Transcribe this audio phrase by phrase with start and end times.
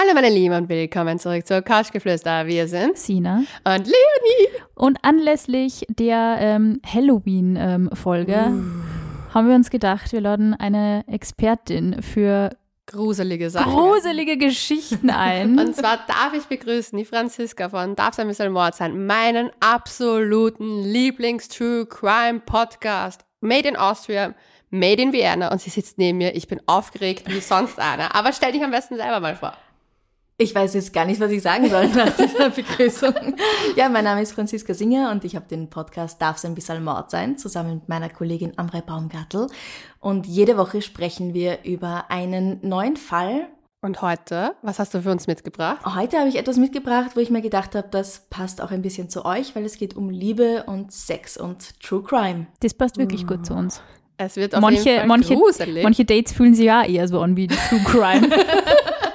[0.00, 2.46] Hallo meine Lieben und willkommen zurück zur Couchgeflüster.
[2.46, 4.48] Wir sind Sina und Leonie.
[4.74, 9.34] Und anlässlich der ähm, Halloween-Folge uh.
[9.34, 12.48] haben wir uns gedacht, wir laden eine Expertin für
[12.86, 13.70] gruselige Sachen.
[13.70, 15.58] Gruselige Geschichten ein.
[15.58, 20.82] und zwar darf ich begrüßen die Franziska von Darf sein bisschen Mord sein, meinen absoluten
[20.82, 23.26] Lieblings-True Crime Podcast.
[23.42, 24.34] Made in Austria,
[24.70, 25.52] made in Vienna.
[25.52, 26.34] Und sie sitzt neben mir.
[26.34, 28.14] Ich bin aufgeregt wie sonst einer.
[28.14, 29.52] Aber stell dich am besten selber mal vor.
[30.40, 33.12] Ich weiß jetzt gar nicht, was ich sagen soll nach dieser Begrüßung.
[33.76, 36.82] Ja, mein Name ist Franziska Singer und ich habe den Podcast Darf es ein bisschen
[36.82, 39.48] Mord sein, zusammen mit meiner Kollegin Amrei Baumgartl.
[39.98, 43.48] Und jede Woche sprechen wir über einen neuen Fall.
[43.82, 45.84] Und heute, was hast du für uns mitgebracht?
[45.84, 49.10] Heute habe ich etwas mitgebracht, wo ich mir gedacht habe, das passt auch ein bisschen
[49.10, 52.46] zu euch, weil es geht um Liebe und Sex und True Crime.
[52.60, 53.82] Das passt wirklich gut zu uns.
[54.16, 55.82] Es wird auf manche, jeden Fall manche, gruselig.
[55.82, 58.26] manche Dates fühlen sich ja eher so an wie True Crime.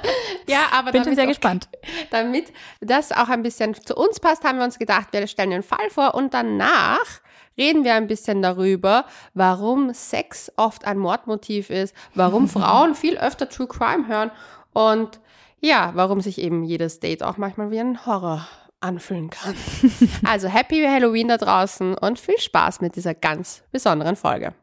[0.48, 1.70] Ja, aber bin schon sehr auch, gespannt.
[2.12, 5.63] Damit das auch ein bisschen zu uns passt, haben wir uns gedacht, wir stellen den
[5.63, 7.21] Fall vor und danach
[7.57, 13.49] reden wir ein bisschen darüber, warum Sex oft ein Mordmotiv ist, warum Frauen viel öfter
[13.49, 14.32] True Crime hören
[14.74, 15.20] und
[15.62, 18.48] ja, warum sich eben jedes Date auch manchmal wie ein Horror
[18.82, 19.55] anfühlen kann.
[20.24, 24.54] Also Happy Halloween da draußen und viel Spaß mit dieser ganz besonderen Folge.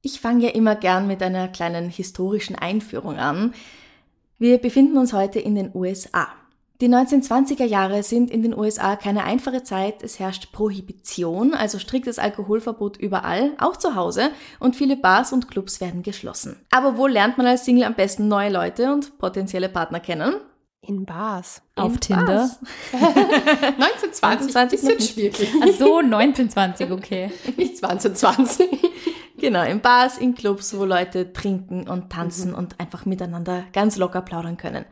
[0.00, 3.54] Ich fange ja immer gern mit einer kleinen historischen Einführung an.
[4.42, 6.26] Wir befinden uns heute in den USA.
[6.80, 10.02] Die 1920er Jahre sind in den USA keine einfache Zeit.
[10.02, 15.80] Es herrscht Prohibition, also striktes Alkoholverbot überall, auch zu Hause, und viele Bars und Clubs
[15.80, 16.56] werden geschlossen.
[16.72, 20.34] Aber wo lernt man als Single am besten neue Leute und potenzielle Partner kennen?
[20.80, 21.62] In Bars.
[21.76, 22.26] In Auf Tinder.
[22.26, 22.58] Bars.
[22.92, 25.50] 1920 1920 ist jetzt wirklich.
[25.62, 27.30] Ach so, 1920, okay.
[27.56, 28.68] Nicht 2020.
[29.42, 32.58] Genau, in Bars, in Clubs, wo Leute trinken und tanzen mhm.
[32.58, 34.84] und einfach miteinander ganz locker plaudern können.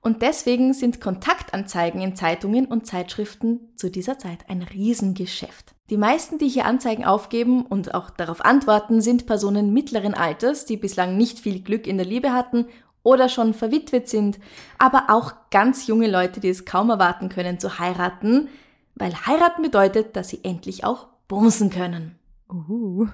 [0.00, 5.74] Und deswegen sind Kontaktanzeigen in Zeitungen und Zeitschriften zu dieser Zeit ein Riesengeschäft.
[5.90, 10.78] Die meisten, die hier Anzeigen aufgeben und auch darauf antworten, sind Personen mittleren Alters, die
[10.78, 12.64] bislang nicht viel Glück in der Liebe hatten
[13.02, 14.38] oder schon verwitwet sind,
[14.78, 18.48] aber auch ganz junge Leute, die es kaum erwarten können zu heiraten,
[18.94, 22.17] weil heiraten bedeutet, dass sie endlich auch bumsen können.
[22.50, 23.06] Uh.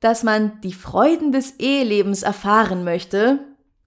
[0.00, 3.38] Dass man die Freuden des Ehelebens erfahren möchte,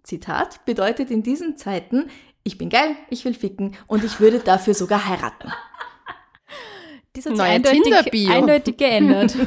[0.03, 2.09] Zitat, bedeutet in diesen Zeiten,
[2.43, 5.51] ich bin geil, ich will ficken und ich würde dafür sogar heiraten.
[7.13, 9.35] Das hat sich eindeutig, eindeutig geändert.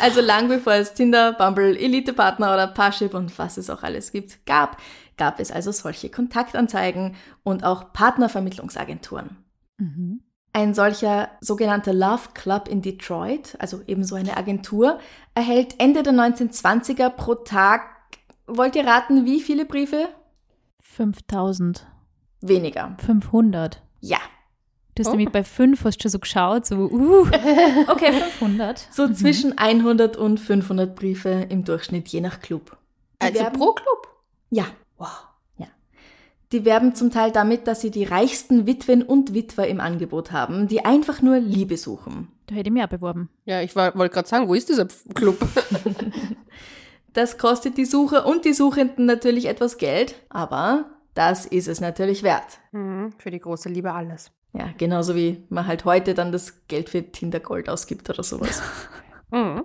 [0.00, 4.44] Also lang bevor es Tinder, Bumble, Elite-Partner oder Parship und was es auch alles gibt,
[4.46, 4.80] gab,
[5.16, 9.36] gab es also solche Kontaktanzeigen und auch Partnervermittlungsagenturen.
[9.78, 10.20] Mhm.
[10.58, 14.98] Ein solcher sogenannter Love Club in Detroit, also ebenso eine Agentur,
[15.32, 17.82] erhält Ende der 1920er pro Tag,
[18.48, 20.08] wollt ihr raten, wie viele Briefe?
[20.80, 21.86] 5000.
[22.40, 22.96] Weniger.
[23.06, 23.80] 500.
[24.00, 24.18] Ja.
[24.96, 25.10] Du hast Oh.
[25.12, 27.20] nämlich bei 5 hast schon so geschaut, so, uh,
[27.86, 28.88] okay, 500.
[28.90, 32.76] So zwischen 100 und 500 Briefe im Durchschnitt, je nach Club.
[33.22, 34.08] Die Also pro Club.
[34.50, 34.64] Ja.
[34.96, 35.27] Wow.
[36.52, 40.66] Die werben zum Teil damit, dass sie die reichsten Witwen und Witwer im Angebot haben,
[40.68, 42.28] die einfach nur Liebe suchen.
[42.46, 43.28] Da hätte ich mich auch beworben.
[43.44, 45.38] Ja, ich war- wollte gerade sagen, wo ist dieser Club?
[47.14, 52.22] Das kostet die Sucher und die Suchenden natürlich etwas Geld, aber das ist es natürlich
[52.22, 52.58] wert.
[52.70, 54.30] Mhm, Für die große Liebe alles.
[54.52, 58.62] Ja, genauso wie man halt heute dann das Geld für Tinder Gold ausgibt oder sowas.
[59.30, 59.64] Mhm.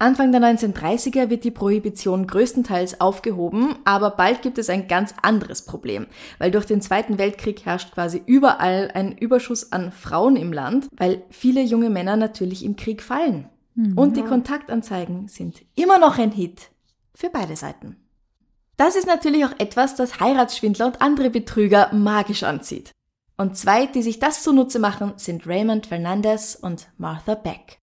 [0.00, 5.62] Anfang der 1930er wird die Prohibition größtenteils aufgehoben, aber bald gibt es ein ganz anderes
[5.62, 6.06] Problem,
[6.38, 11.22] weil durch den Zweiten Weltkrieg herrscht quasi überall ein Überschuss an Frauen im Land, weil
[11.30, 13.48] viele junge Männer natürlich im Krieg fallen.
[13.96, 16.70] Und die Kontaktanzeigen sind immer noch ein Hit
[17.14, 17.96] für beide Seiten.
[18.76, 22.92] Das ist natürlich auch etwas, das Heiratsschwindler und andere Betrüger magisch anzieht.
[23.36, 27.78] Und zwei, die sich das zunutze machen, sind Raymond Fernandez und Martha Beck.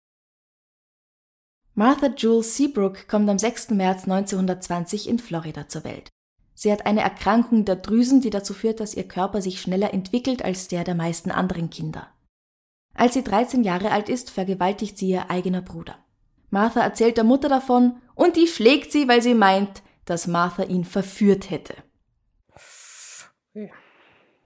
[1.80, 3.70] Martha Jules Seabrook kommt am 6.
[3.70, 6.10] März 1920 in Florida zur Welt.
[6.52, 10.44] Sie hat eine Erkrankung der Drüsen, die dazu führt, dass ihr Körper sich schneller entwickelt
[10.44, 12.08] als der der meisten anderen Kinder.
[12.93, 15.96] Als sie 13 Jahre alt ist, vergewaltigt sie ihr eigener Bruder.
[16.50, 20.84] Martha erzählt der Mutter davon und die schlägt sie, weil sie meint, dass Martha ihn
[20.84, 21.76] verführt hätte.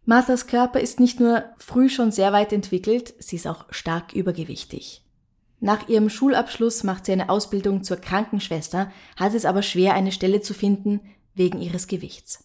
[0.05, 5.04] Marthas Körper ist nicht nur früh schon sehr weit entwickelt, sie ist auch stark übergewichtig.
[5.65, 10.43] Nach ihrem Schulabschluss macht sie eine Ausbildung zur Krankenschwester, hat es aber schwer, eine Stelle
[10.43, 11.01] zu finden
[11.35, 12.45] wegen ihres Gewichts.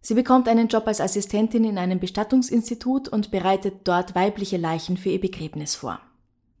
[0.00, 5.10] Sie bekommt einen Job als Assistentin in einem Bestattungsinstitut und bereitet dort weibliche Leichen für
[5.10, 6.00] ihr Begräbnis vor.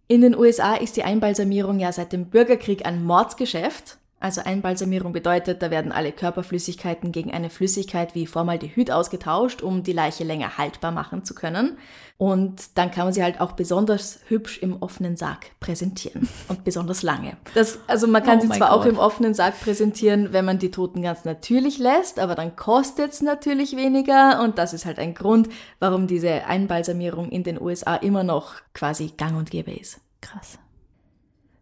[0.06, 5.60] In den USA ist die Einbalsamierung ja seit dem Bürgerkrieg ein Mordsgeschäft, Also Einbalsamierung bedeutet,
[5.62, 10.90] da werden alle Körperflüssigkeiten gegen eine Flüssigkeit wie Formaldehyd ausgetauscht, um die Leiche länger haltbar
[10.90, 11.76] machen zu können.
[12.16, 17.02] Und dann kann man sie halt auch besonders hübsch im offenen Sarg präsentieren und besonders
[17.02, 17.36] lange.
[17.54, 18.92] Das, also man kann Oh sie zwar auch Gott.
[18.92, 23.20] im offenen Sarg präsentieren, wenn man die Toten ganz natürlich lässt, aber dann kostet es
[23.20, 28.24] natürlich weniger und das ist halt ein Grund, warum diese Einbalsamierung in den USA immer
[28.24, 30.00] noch quasi gang und gäbe ist.
[30.22, 30.58] Krass.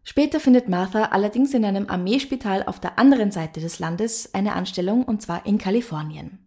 [0.05, 5.05] Später findet Martha allerdings in einem Armeespital auf der anderen Seite des Landes eine Anstellung
[5.05, 6.39] und zwar in Kalifornien.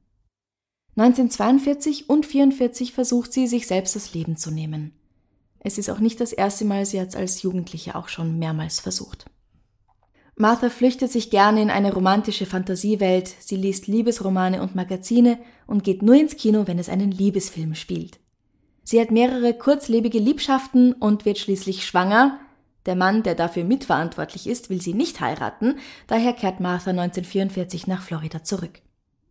[0.96, 4.94] 1942 und 44 versucht sie, sich selbst das Leben zu nehmen.
[5.60, 8.80] Es ist auch nicht das erste Mal, sie hat es als Jugendliche auch schon mehrmals
[8.80, 9.26] versucht.
[10.36, 16.04] Martha flüchtet sich gerne in eine romantische Fantasiewelt, sie liest Liebesromane und Magazine und geht
[16.04, 18.20] nur ins Kino, wenn es einen Liebesfilm spielt.
[18.84, 22.40] Sie hat mehrere kurzlebige Liebschaften und wird schließlich schwanger.
[22.88, 25.76] Der Mann, der dafür mitverantwortlich ist, will sie nicht heiraten,
[26.08, 28.82] daher kehrt Martha 1944 nach Florida zurück.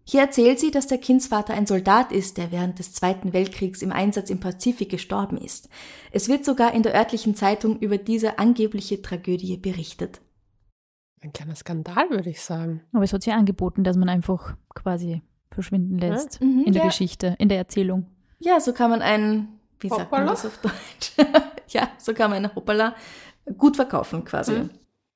[0.05, 3.91] Hier erzählt sie, dass der Kindsvater ein Soldat ist, der während des Zweiten Weltkriegs im
[3.91, 5.69] Einsatz im Pazifik gestorben ist.
[6.13, 10.21] Es wird sogar in der örtlichen Zeitung über diese angebliche Tragödie berichtet.
[11.23, 12.83] Ein kleiner Skandal, würde ich sagen.
[12.93, 16.89] Aber es hat sich angeboten, dass man einfach quasi verschwinden lässt Mhm, in der ja.
[16.89, 18.07] Geschichte, in der Erzählung.
[18.39, 19.49] Ja, so kann man ein,
[19.81, 20.31] wie sagt man Hoppala.
[20.31, 21.13] das auf Deutsch?
[21.69, 22.95] ja, so kann man ein Hoppala
[23.59, 24.53] gut verkaufen quasi.
[24.53, 24.71] Mhm.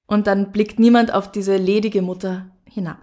[0.06, 2.98] Und dann blickt niemand auf diese ledige Mutter hinab.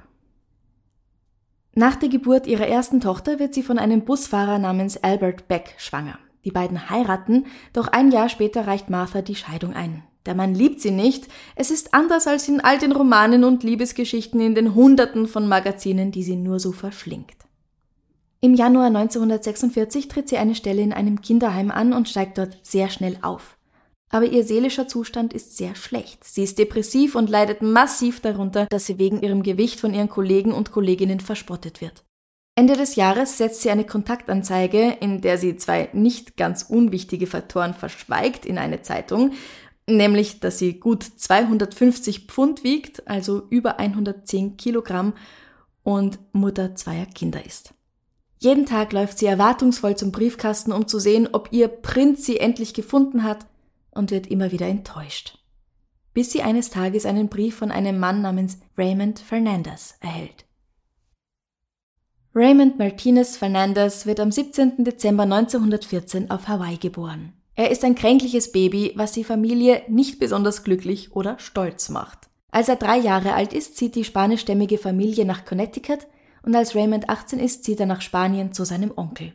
[1.74, 6.18] Nach der Geburt ihrer ersten Tochter wird sie von einem Busfahrer namens Albert Beck schwanger.
[6.44, 10.04] Die beiden heiraten, doch ein Jahr später reicht Martha die Scheidung ein.
[10.26, 11.28] Der Mann liebt sie nicht.
[11.56, 16.12] Es ist anders als in all den Romanen und Liebesgeschichten in den Hunderten von Magazinen,
[16.12, 17.38] die sie nur so verschlingt.
[18.40, 22.90] Im Januar 1946 tritt sie eine Stelle in einem Kinderheim an und steigt dort sehr
[22.90, 23.57] schnell auf.
[24.10, 26.24] Aber ihr seelischer Zustand ist sehr schlecht.
[26.24, 30.54] Sie ist depressiv und leidet massiv darunter, dass sie wegen ihrem Gewicht von ihren Kollegen
[30.54, 32.06] und Kolleginnen verspottet wird.
[32.56, 37.74] Ende des Jahres setzt sie eine Kontaktanzeige, in der sie zwei nicht ganz unwichtige Faktoren
[37.74, 39.34] verschweigt, in eine Zeitung,
[39.88, 45.14] nämlich, dass sie gut 250 Pfund wiegt, also über 110 Kilogramm
[45.84, 47.74] und Mutter zweier Kinder ist.
[48.40, 52.74] Jeden Tag läuft sie erwartungsvoll zum Briefkasten, um zu sehen, ob ihr Prinz sie endlich
[52.74, 53.46] gefunden hat
[53.98, 55.40] und wird immer wieder enttäuscht.
[56.14, 60.46] Bis sie eines Tages einen Brief von einem Mann namens Raymond Fernandez erhält.
[62.34, 64.84] Raymond Martinez Fernandez wird am 17.
[64.84, 67.34] Dezember 1914 auf Hawaii geboren.
[67.56, 72.30] Er ist ein kränkliches Baby, was die Familie nicht besonders glücklich oder stolz macht.
[72.52, 76.06] Als er drei Jahre alt ist, zieht die spanischstämmige Familie nach Connecticut
[76.44, 79.34] und als Raymond 18 ist, zieht er nach Spanien zu seinem Onkel.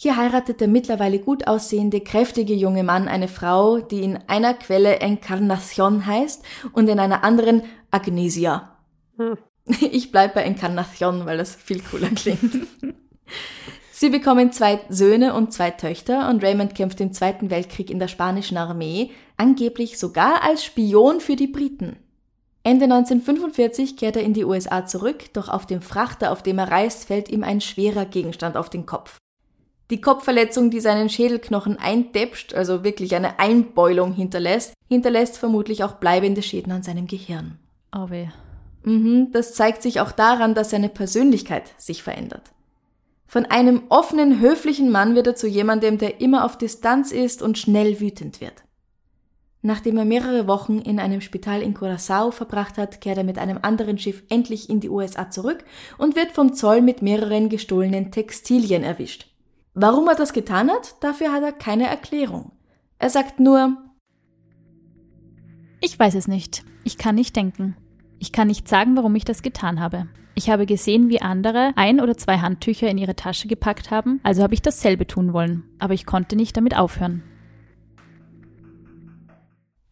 [0.00, 5.00] Hier heiratet der mittlerweile gut aussehende, kräftige junge Mann eine Frau, die in einer Quelle
[5.00, 8.78] Encarnacion heißt und in einer anderen Agnesia.
[9.16, 9.36] Hm.
[9.80, 12.58] Ich bleib bei Encarnacion, weil das viel cooler klingt.
[13.90, 18.06] Sie bekommen zwei Söhne und zwei Töchter und Raymond kämpft im Zweiten Weltkrieg in der
[18.06, 21.96] spanischen Armee, angeblich sogar als Spion für die Briten.
[22.62, 26.70] Ende 1945 kehrt er in die USA zurück, doch auf dem Frachter, auf dem er
[26.70, 29.18] reist, fällt ihm ein schwerer Gegenstand auf den Kopf.
[29.90, 36.42] Die Kopfverletzung, die seinen Schädelknochen eindäpscht, also wirklich eine Einbeulung hinterlässt, hinterlässt vermutlich auch bleibende
[36.42, 37.58] Schäden an seinem Gehirn.
[37.96, 38.26] Oh weh.
[38.84, 42.52] Mhm, das zeigt sich auch daran, dass seine Persönlichkeit sich verändert.
[43.26, 47.58] Von einem offenen, höflichen Mann wird er zu jemandem, der immer auf Distanz ist und
[47.58, 48.64] schnell wütend wird.
[49.60, 53.58] Nachdem er mehrere Wochen in einem Spital in Curaçao verbracht hat, kehrt er mit einem
[53.62, 55.64] anderen Schiff endlich in die USA zurück
[55.98, 59.26] und wird vom Zoll mit mehreren gestohlenen Textilien erwischt.
[59.80, 62.50] Warum er das getan hat, dafür hat er keine Erklärung.
[62.98, 63.76] Er sagt nur,
[65.80, 66.64] Ich weiß es nicht.
[66.82, 67.76] Ich kann nicht denken.
[68.18, 70.08] Ich kann nicht sagen, warum ich das getan habe.
[70.34, 74.42] Ich habe gesehen, wie andere ein oder zwei Handtücher in ihre Tasche gepackt haben, also
[74.42, 75.62] habe ich dasselbe tun wollen.
[75.78, 77.22] Aber ich konnte nicht damit aufhören.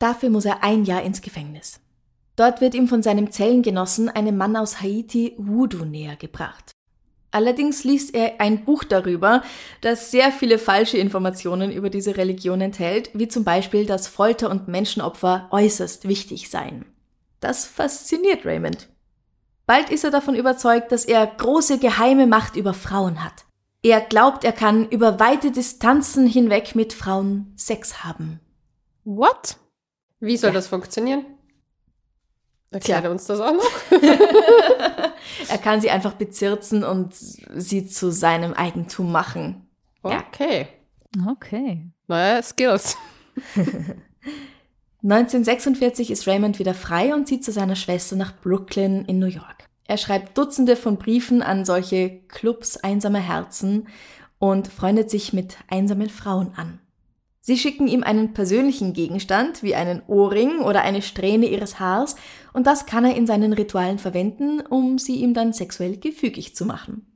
[0.00, 1.80] Dafür muss er ein Jahr ins Gefängnis.
[2.34, 6.75] Dort wird ihm von seinem Zellengenossen, einem Mann aus Haiti, Voodoo näher gebracht.
[7.36, 9.42] Allerdings liest er ein Buch darüber,
[9.82, 14.68] das sehr viele falsche Informationen über diese Religion enthält, wie zum Beispiel, dass Folter und
[14.68, 16.86] Menschenopfer äußerst wichtig seien.
[17.40, 18.88] Das fasziniert Raymond.
[19.66, 23.44] Bald ist er davon überzeugt, dass er große geheime Macht über Frauen hat.
[23.82, 28.40] Er glaubt, er kann über weite Distanzen hinweg mit Frauen Sex haben.
[29.04, 29.58] What?
[30.20, 30.54] Wie soll Ja.
[30.54, 31.26] das funktionieren?
[32.70, 33.08] Erklärt Tja.
[33.08, 33.70] er uns das auch noch?
[35.48, 39.68] Er kann sie einfach bezirzen und sie zu seinem Eigentum machen.
[40.04, 40.24] Ja.
[40.28, 40.68] Okay.
[41.30, 41.90] Okay.
[42.06, 42.96] Neue Skills.
[45.02, 49.68] 1946 ist Raymond wieder frei und zieht zu seiner Schwester nach Brooklyn in New York.
[49.86, 53.88] Er schreibt Dutzende von Briefen an solche Clubs einsamer Herzen
[54.38, 56.80] und freundet sich mit einsamen Frauen an.
[57.46, 62.16] Sie schicken ihm einen persönlichen Gegenstand wie einen Ohrring oder eine Strähne ihres Haars
[62.52, 66.66] und das kann er in seinen Ritualen verwenden, um sie ihm dann sexuell gefügig zu
[66.66, 67.06] machen.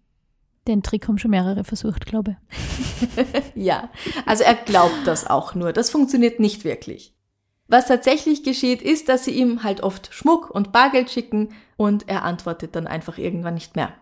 [0.68, 3.26] Den Trick haben schon mehrere versucht, glaube ich.
[3.56, 3.90] ja,
[4.24, 5.72] also er glaubt das auch nur.
[5.72, 7.12] Das funktioniert nicht wirklich.
[7.66, 12.22] Was tatsächlich geschieht, ist, dass sie ihm halt oft Schmuck und Bargeld schicken und er
[12.22, 13.94] antwortet dann einfach irgendwann nicht mehr.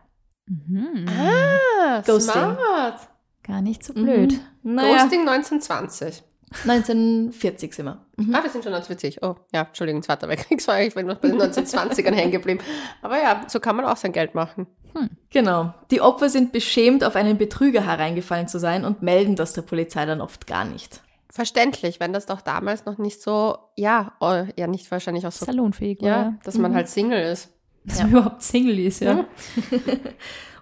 [0.47, 1.07] Mhm.
[1.09, 2.35] Ah, Ghosting.
[2.35, 3.09] smart.
[3.49, 4.35] Gar nicht so blöd.
[4.63, 4.75] Mhm.
[4.75, 5.03] Naja.
[5.03, 6.23] Ghosting 1920.
[6.51, 8.05] 1940 sind wir.
[8.17, 8.35] Mhm.
[8.35, 9.23] Ah, wir sind schon 1940.
[9.23, 12.61] Oh, ja, Entschuldigung, Zweiter Weltkrieg war ich bin noch bei den 1920ern hängen geblieben.
[13.03, 14.67] Aber ja, so kann man auch sein Geld machen.
[14.95, 15.11] Hm.
[15.31, 15.75] Genau.
[15.91, 20.07] Die Opfer sind beschämt, auf einen Betrüger hereingefallen zu sein und melden das der Polizei
[20.07, 21.03] dann oft gar nicht.
[21.31, 25.45] Verständlich, wenn das doch damals noch nicht so, ja, oh, ja, nicht wahrscheinlich auch so.
[25.45, 26.01] Salonfähig.
[26.01, 26.77] Ja, dass man mhm.
[26.77, 27.51] halt Single ist.
[27.85, 28.05] Dass ja.
[28.05, 29.19] man überhaupt Single ist, ja.
[29.19, 29.25] ja.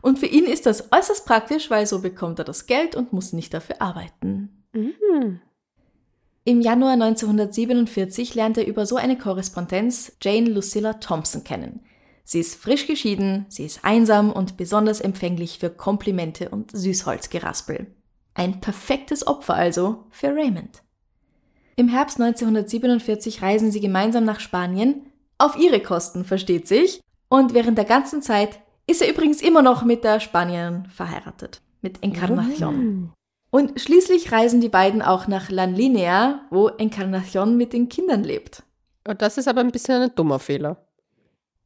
[0.03, 3.33] und für ihn ist das äußerst praktisch, weil so bekommt er das Geld und muss
[3.33, 4.65] nicht dafür arbeiten.
[4.73, 5.41] Mhm.
[6.45, 11.81] Im Januar 1947 lernt er über so eine Korrespondenz Jane Lucilla Thompson kennen.
[12.23, 17.87] Sie ist frisch geschieden, sie ist einsam und besonders empfänglich für Komplimente und Süßholzgeraspel.
[18.35, 20.83] Ein perfektes Opfer also für Raymond.
[21.76, 27.76] Im Herbst 1947 reisen sie gemeinsam nach Spanien, auf ihre Kosten, versteht sich, und während
[27.76, 33.12] der ganzen Zeit ist er übrigens immer noch mit der Spanierin verheiratet, mit Encarnacion.
[33.50, 38.62] Und schließlich reisen die beiden auch nach La Linea, wo Encarnacion mit den Kindern lebt.
[39.07, 40.85] Und das ist aber ein bisschen ein dummer Fehler.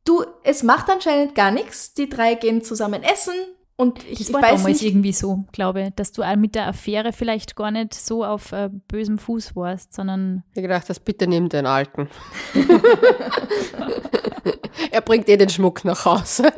[0.05, 1.95] Du, es macht anscheinend gar nichts.
[1.95, 3.35] Die drei gehen zusammen essen,
[3.81, 7.15] und ich, das war weiß damals nicht, irgendwie so, glaube dass du mit der Affäre
[7.15, 10.45] vielleicht gar nicht so auf äh, bösem Fuß warst, sondern.
[10.55, 12.11] Ich gedacht, das bitte nimm den Alten.
[14.91, 16.53] er bringt eh den Schmuck nach Hause.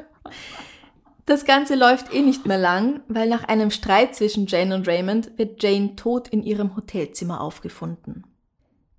[1.27, 5.39] Das Ganze läuft eh nicht mehr lang, weil nach einem Streit zwischen Jane und Raymond
[5.39, 8.25] wird Jane tot in ihrem Hotelzimmer aufgefunden.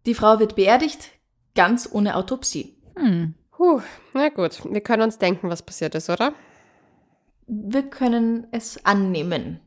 [0.05, 1.09] Die Frau wird beerdigt,
[1.55, 2.77] ganz ohne Autopsie.
[2.95, 3.33] Hm.
[3.51, 3.81] Puh,
[4.13, 6.33] na gut, wir können uns denken, was passiert ist, oder?
[7.47, 9.59] Wir können es annehmen.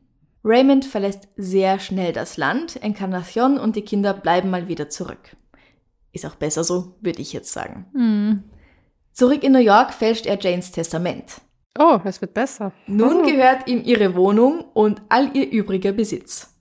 [0.43, 5.35] Raymond verlässt sehr schnell das Land, Encarnacion und die Kinder bleiben mal wieder zurück.
[6.11, 7.85] Ist auch besser so, würde ich jetzt sagen.
[7.93, 8.43] Hm.
[9.13, 11.41] Zurück in New York fälscht er Janes Testament.
[11.77, 12.71] Oh, es wird besser.
[12.87, 13.25] Nun oh.
[13.25, 16.53] gehört ihm ihre Wohnung und all ihr übriger Besitz.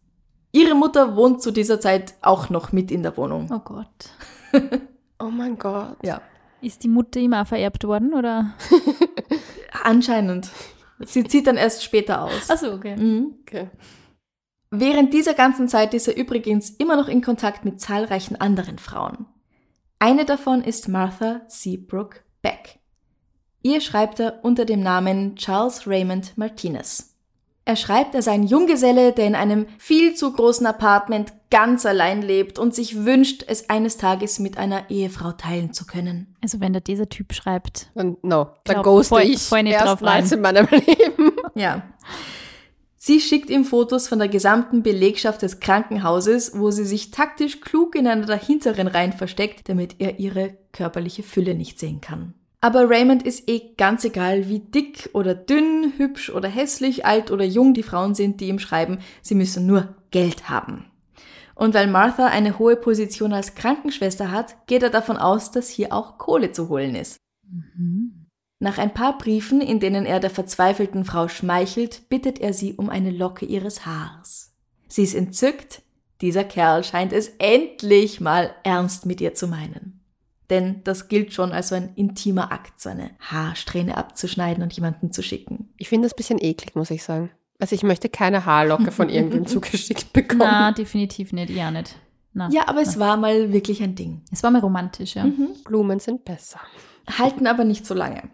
[0.52, 3.50] Ihre Mutter wohnt zu dieser Zeit auch noch mit in der Wohnung.
[3.52, 4.11] Oh Gott.
[5.18, 5.96] oh mein Gott.
[6.02, 6.23] Ja.
[6.61, 8.54] Ist die Mutter ihm auch vererbt worden, oder?
[9.85, 10.50] Anscheinend.
[11.00, 12.49] Sie zieht dann erst später aus.
[12.49, 12.96] Achso, okay.
[12.96, 13.35] Mhm.
[13.42, 13.68] okay.
[14.70, 19.26] Während dieser ganzen Zeit ist er übrigens immer noch in Kontakt mit zahlreichen anderen Frauen.
[19.99, 22.80] Eine davon ist Martha Seabrook Beck.
[23.66, 27.16] Ihr schreibt er unter dem Namen Charles Raymond Martinez.
[27.64, 32.23] Er schreibt, er sei ein Junggeselle, der in einem viel zu großen Apartment ganz allein
[32.23, 36.37] lebt und sich wünscht, es eines Tages mit einer Ehefrau teilen zu können.
[36.40, 37.90] Also wenn da dieser Typ schreibt.
[37.94, 41.32] Und no, da ghoste ich voll nicht erstmals in meinem Leben.
[41.56, 41.82] Ja.
[42.96, 47.96] Sie schickt ihm Fotos von der gesamten Belegschaft des Krankenhauses, wo sie sich taktisch klug
[47.96, 52.35] in einer der hinteren Reihen versteckt, damit er ihre körperliche Fülle nicht sehen kann.
[52.66, 57.44] Aber Raymond ist eh ganz egal, wie dick oder dünn, hübsch oder hässlich, alt oder
[57.44, 60.85] jung die Frauen sind, die ihm schreiben, sie müssen nur Geld haben.
[61.54, 65.92] Und weil Martha eine hohe Position als Krankenschwester hat, geht er davon aus, dass hier
[65.92, 67.18] auch Kohle zu holen ist.
[67.49, 68.26] Mhm.
[68.58, 72.90] Nach ein paar Briefen, in denen er der verzweifelten Frau schmeichelt, bittet er sie um
[72.90, 74.56] eine Locke ihres Haars.
[74.88, 75.82] Sie ist entzückt,
[76.20, 79.96] dieser Kerl scheint es endlich mal ernst mit ihr zu meinen.
[80.50, 85.12] Denn das gilt schon als so ein intimer Akt, so eine Haarsträhne abzuschneiden und jemanden
[85.12, 85.71] zu schicken.
[85.76, 87.31] Ich finde das ein bisschen eklig, muss ich sagen.
[87.59, 90.41] Also ich möchte keine Haarlocke von irgendwem zugeschickt bekommen.
[90.41, 91.97] Na, definitiv nicht, ja nicht.
[92.33, 92.88] Na, ja, aber na.
[92.88, 94.23] es war mal wirklich ein Ding.
[94.31, 95.25] Es war mal romantisch, ja.
[95.25, 95.49] Mhm.
[95.65, 96.61] Blumen sind besser.
[97.19, 98.25] Halten aber nicht so lange.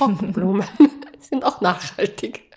[0.32, 0.66] Blumen
[1.20, 2.50] sind auch nachhaltig.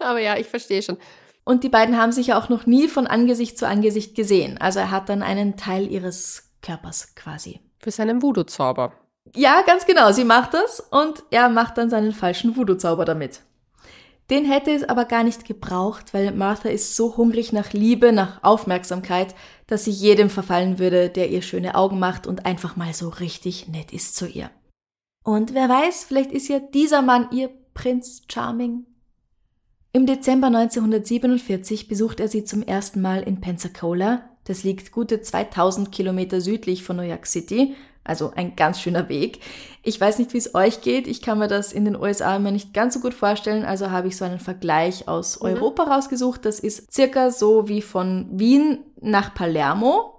[0.00, 0.98] aber ja, ich verstehe schon.
[1.44, 4.58] Und die beiden haben sich ja auch noch nie von Angesicht zu Angesicht gesehen.
[4.58, 7.60] Also er hat dann einen Teil ihres Körpers quasi.
[7.78, 8.92] Für seinen Voodoo-Zauber.
[9.34, 10.12] Ja, ganz genau.
[10.12, 13.42] Sie macht das und er macht dann seinen falschen Voodoo-Zauber damit.
[14.30, 18.42] Den hätte es aber gar nicht gebraucht, weil Martha ist so hungrig nach Liebe, nach
[18.42, 19.34] Aufmerksamkeit,
[19.66, 23.68] dass sie jedem verfallen würde, der ihr schöne Augen macht und einfach mal so richtig
[23.68, 24.50] nett ist zu ihr.
[25.24, 28.86] Und wer weiß, vielleicht ist ja dieser Mann ihr Prinz Charming.
[29.92, 35.92] Im Dezember 1947 besucht er sie zum ersten Mal in Pensacola, Das liegt gute 2000
[35.92, 37.74] Kilometer südlich von New York City.
[38.04, 39.38] Also ein ganz schöner Weg.
[39.84, 41.06] Ich weiß nicht, wie es euch geht.
[41.06, 43.64] Ich kann mir das in den USA immer nicht ganz so gut vorstellen.
[43.64, 45.46] Also habe ich so einen Vergleich aus Mhm.
[45.46, 46.44] Europa rausgesucht.
[46.44, 50.14] Das ist circa so wie von Wien nach Palermo.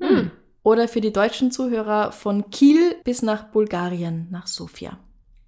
[0.00, 0.32] Hm.
[0.64, 4.98] Oder für die deutschen Zuhörer von Kiel bis nach Bulgarien, nach Sofia.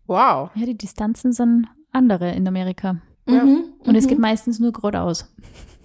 [0.06, 0.50] Wow.
[0.54, 2.98] Ja, die Distanzen sind andere in Amerika.
[3.26, 4.08] Mhm, Und es mhm.
[4.10, 5.32] geht meistens nur geradeaus.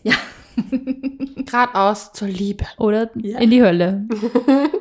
[0.03, 0.13] Ja.
[1.45, 2.65] Geradeaus zur Liebe.
[2.77, 3.39] Oder Ja.
[3.39, 4.07] in die Hölle.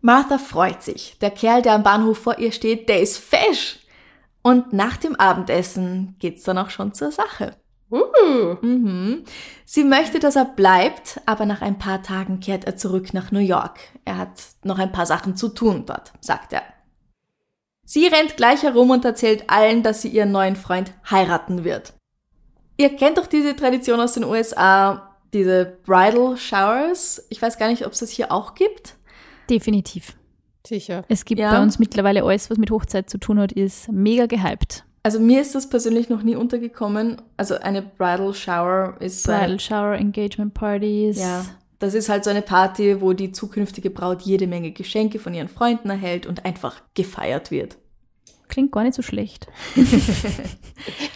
[0.00, 1.16] Martha freut sich.
[1.20, 3.80] Der Kerl, der am Bahnhof vor ihr steht, der ist fesch.
[4.42, 7.56] Und nach dem Abendessen geht's dann auch schon zur Sache.
[7.90, 8.56] Uh.
[8.62, 9.24] Mhm.
[9.66, 13.40] Sie möchte, dass er bleibt, aber nach ein paar Tagen kehrt er zurück nach New
[13.40, 13.80] York.
[14.04, 16.62] Er hat noch ein paar Sachen zu tun dort, sagt er.
[17.84, 21.92] Sie rennt gleich herum und erzählt allen, dass sie ihren neuen Freund heiraten wird.
[22.80, 27.26] Ihr kennt doch diese Tradition aus den USA, diese Bridal Showers.
[27.28, 28.96] Ich weiß gar nicht, ob es das hier auch gibt.
[29.50, 30.16] Definitiv.
[30.66, 31.04] Sicher.
[31.08, 31.50] Es gibt Ja.
[31.52, 34.84] bei uns mittlerweile alles, was mit Hochzeit zu tun hat, ist mega gehypt.
[35.02, 37.20] Also mir ist das persönlich noch nie untergekommen.
[37.36, 41.18] Also eine Bridal Shower ist Bridal Shower, Engagement Parties.
[41.20, 41.44] Ja,
[41.80, 45.48] das ist halt so eine Party, wo die zukünftige Braut jede Menge Geschenke von ihren
[45.48, 47.76] Freunden erhält und einfach gefeiert wird.
[48.50, 49.46] Klingt gar nicht so schlecht.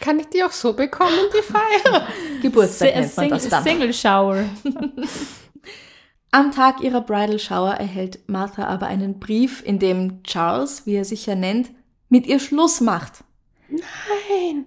[0.00, 2.06] Kann ich die auch so bekommen, die Feier?
[2.42, 3.64] Geburtstag nennt man das dann.
[3.64, 4.44] Single Shower.
[6.30, 11.04] Am Tag ihrer Bridal Shower erhält Martha aber einen Brief, in dem Charles, wie er
[11.04, 11.70] sich ja nennt,
[12.08, 13.24] mit ihr Schluss macht.
[13.68, 14.66] Nein.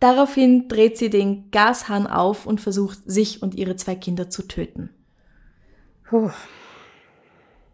[0.00, 4.88] Daraufhin dreht sie den Gashahn auf und versucht, sich und ihre zwei Kinder zu töten.
[6.08, 6.30] Puh.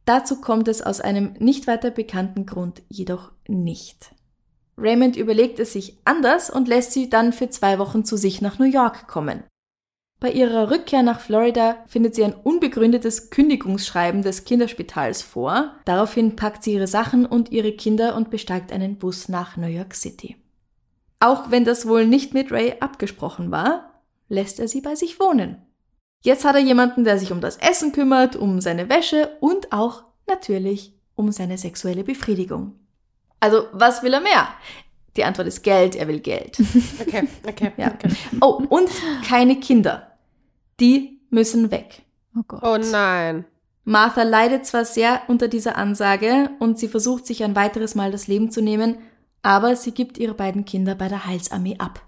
[0.04, 4.12] Dazu kommt es aus einem nicht weiter bekannten Grund jedoch nicht.
[4.76, 8.58] Raymond überlegt es sich anders und lässt sie dann für zwei Wochen zu sich nach
[8.58, 9.44] New York kommen.
[10.22, 15.74] Bei ihrer Rückkehr nach Florida findet sie ein unbegründetes Kündigungsschreiben des Kinderspitals vor.
[15.84, 19.94] Daraufhin packt sie ihre Sachen und ihre Kinder und besteigt einen Bus nach New York
[19.94, 20.36] City.
[21.18, 25.56] Auch wenn das wohl nicht mit Ray abgesprochen war, lässt er sie bei sich wohnen.
[26.22, 30.04] Jetzt hat er jemanden, der sich um das Essen kümmert, um seine Wäsche und auch
[30.28, 32.78] natürlich um seine sexuelle Befriedigung.
[33.42, 34.46] Also, was will er mehr?
[35.16, 36.56] Die Antwort ist Geld, er will Geld.
[37.00, 37.72] Okay, okay.
[37.76, 37.88] Ja.
[37.88, 38.14] okay.
[38.40, 38.88] Oh, und
[39.26, 40.12] keine Kinder.
[40.78, 42.02] Die müssen weg.
[42.38, 42.62] Oh Gott.
[42.62, 43.44] Oh nein.
[43.84, 48.28] Martha leidet zwar sehr unter dieser Ansage und sie versucht sich ein weiteres Mal das
[48.28, 48.98] Leben zu nehmen,
[49.42, 52.00] aber sie gibt ihre beiden Kinder bei der Heilsarmee ab.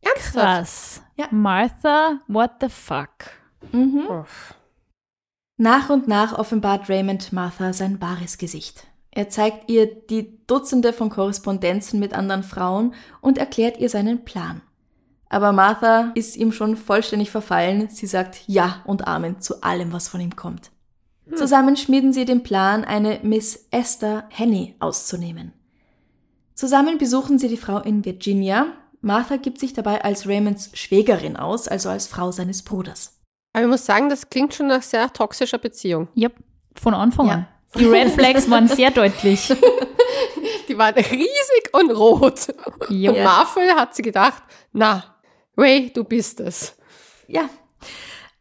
[0.00, 0.34] Ernsthaft?
[0.34, 1.02] Krass.
[1.16, 1.26] Ja.
[1.30, 3.10] Martha, what the fuck?
[3.72, 4.06] Mhm.
[4.08, 4.54] Uff.
[5.58, 8.86] Nach und nach offenbart Raymond Martha sein wahres Gesicht.
[9.16, 14.60] Er zeigt ihr die Dutzende von Korrespondenzen mit anderen Frauen und erklärt ihr seinen Plan.
[15.30, 17.88] Aber Martha ist ihm schon vollständig verfallen.
[17.88, 20.70] Sie sagt Ja und Amen zu allem, was von ihm kommt.
[21.34, 25.54] Zusammen schmieden sie den Plan, eine Miss Esther Henny auszunehmen.
[26.54, 28.66] Zusammen besuchen sie die Frau in Virginia.
[29.00, 33.18] Martha gibt sich dabei als Raymonds Schwägerin aus, also als Frau seines Bruders.
[33.54, 36.08] Aber ich muss sagen, das klingt schon nach sehr toxischer Beziehung.
[36.14, 36.34] Yep,
[36.74, 37.32] von Anfang Ja.
[37.32, 37.48] an.
[37.78, 39.48] Die Red Flags waren sehr deutlich.
[40.68, 42.48] Die waren riesig und rot.
[42.88, 43.12] Jo.
[43.12, 45.16] Und Marvel hat sie gedacht, na,
[45.56, 46.76] Ray, du bist es.
[47.28, 47.48] Ja.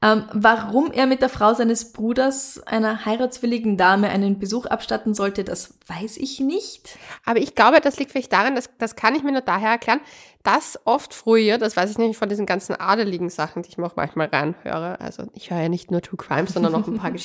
[0.02, 5.44] Ähm, warum er mit der Frau seines Bruders, einer heiratswilligen Dame, einen Besuch abstatten sollte,
[5.44, 6.98] das weiß ich nicht.
[7.26, 10.02] Aber ich glaube, das liegt vielleicht daran, dass, das kann ich mir nur daher erklären,
[10.46, 13.86] dass oft früher, das weiß ich nicht von diesen ganzen adeligen Sachen, die ich mir
[13.88, 17.12] auch manchmal reinhöre, also ich höre ja nicht nur True Crime, sondern noch ein paar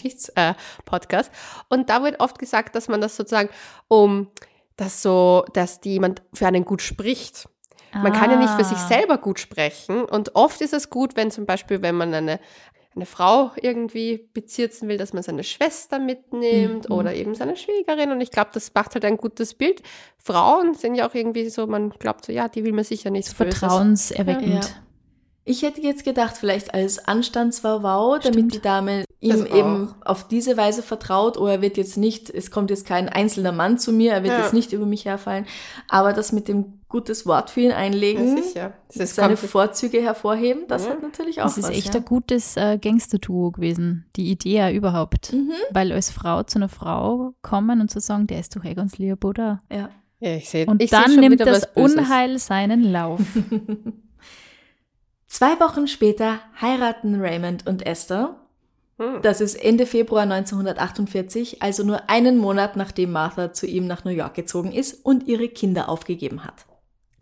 [0.47, 1.31] Geschichtspodcasts,
[1.69, 3.51] und da wird oft gesagt, dass man das sozusagen,
[3.89, 4.29] um
[4.77, 7.49] das so, dass die jemand für einen gut spricht.
[7.93, 8.87] Man kann ja nicht für sich Ah.
[8.89, 10.05] selber gut sprechen.
[10.05, 12.39] Und oft ist es gut, wenn zum Beispiel, wenn man eine,
[13.01, 16.95] eine Frau irgendwie bezirzen will, dass man seine Schwester mitnimmt Mhm.
[16.95, 18.13] oder eben seine Schwägerin.
[18.13, 19.83] Und ich glaube, das macht halt ein gutes Bild.
[20.19, 23.35] Frauen sind ja auch irgendwie so, man glaubt so, ja, die will mir sicher nichts
[23.35, 23.59] Böses.
[23.59, 24.65] Vertrauenserweckend.
[24.65, 24.71] Ja.
[25.45, 30.57] Ich hätte jetzt gedacht, vielleicht als Anstandswauwau, damit die Dame ihm Das eben auf diese
[30.57, 34.13] Weise vertraut, oh, er wird jetzt nicht, es kommt jetzt kein einzelner Mann zu mir,
[34.13, 34.41] er wird Ja.
[34.41, 35.47] jetzt nicht über mich herfallen,
[35.89, 38.73] aber das mit dem gutes Wort für ihn Ja, einlegen, sicher.
[38.89, 40.93] Das ist seine Vorzüge hervorheben, das Ja.
[40.93, 41.77] hat natürlich auch Das ist was.
[41.77, 42.01] echt ja.
[42.01, 44.07] ein gutes äh, Gangster-Duo gewesen.
[44.17, 45.33] Die Idee ja überhaupt.
[45.33, 45.53] Mhm.
[45.71, 48.97] Weil als Frau zu einer Frau kommen und zu sagen, der ist doch eh ganz
[48.99, 49.61] lieb, oder?
[49.71, 49.91] Ja.
[50.19, 51.69] ja, ich sehe Und ich seh dann schon nimmt das.
[51.75, 53.21] Unheil seinen Lauf.
[55.27, 58.37] Zwei Wochen später heiraten Raymond und Esther.
[59.01, 59.23] Hm.
[59.23, 64.11] Das ist Ende Februar 1948, also nur einen Monat nachdem Martha zu ihm nach New
[64.11, 66.67] York gezogen ist und ihre Kinder aufgegeben hat.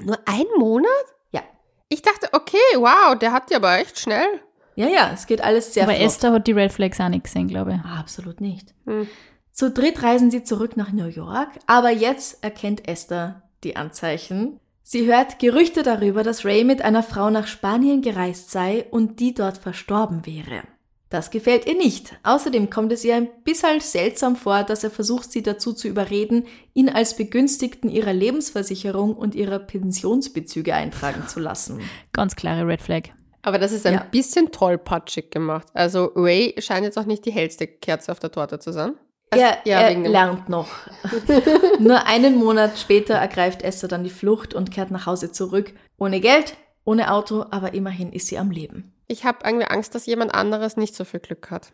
[0.03, 0.89] Nur ein Monat?
[1.31, 1.43] Ja.
[1.89, 4.27] Ich dachte, okay, wow, der hat die aber echt schnell.
[4.75, 6.07] Ja, ja, es geht alles sehr Aber flott.
[6.07, 7.81] Esther hat die Red Flags auch nicht gesehen, glaube ich.
[7.85, 8.75] Ah, Absolut nicht.
[8.85, 9.07] Hm.
[9.53, 14.59] Zu dritt reisen sie zurück nach New York, aber jetzt erkennt Esther die Anzeichen.
[14.83, 19.35] Sie hört Gerüchte darüber, dass Ray mit einer Frau nach Spanien gereist sei und die
[19.35, 20.63] dort verstorben wäre.
[21.11, 22.13] Das gefällt ihr nicht.
[22.23, 26.45] Außerdem kommt es ihr ein bisschen seltsam vor, dass er versucht, sie dazu zu überreden,
[26.75, 31.81] ihn als Begünstigten ihrer Lebensversicherung und ihrer Pensionsbezüge eintragen zu lassen.
[32.13, 33.03] Ganz klare Red Flag.
[33.41, 34.07] Aber das ist ein Ja.
[34.11, 35.67] bisschen tollpatschig gemacht.
[35.73, 38.93] Also Ray scheint jetzt auch nicht die hellste Kerze auf der Torte zu sein.
[39.31, 40.69] Also, Er, ja, er lernt noch.
[41.79, 45.73] Nur einen Monat später ergreift Esther dann die Flucht und kehrt nach Hause zurück.
[45.99, 48.93] Ohne Geld, ohne Auto, aber immerhin ist sie am Leben.
[49.09, 51.73] Ich habe irgendwie Angst, dass jemand anderes nicht so viel Glück hat.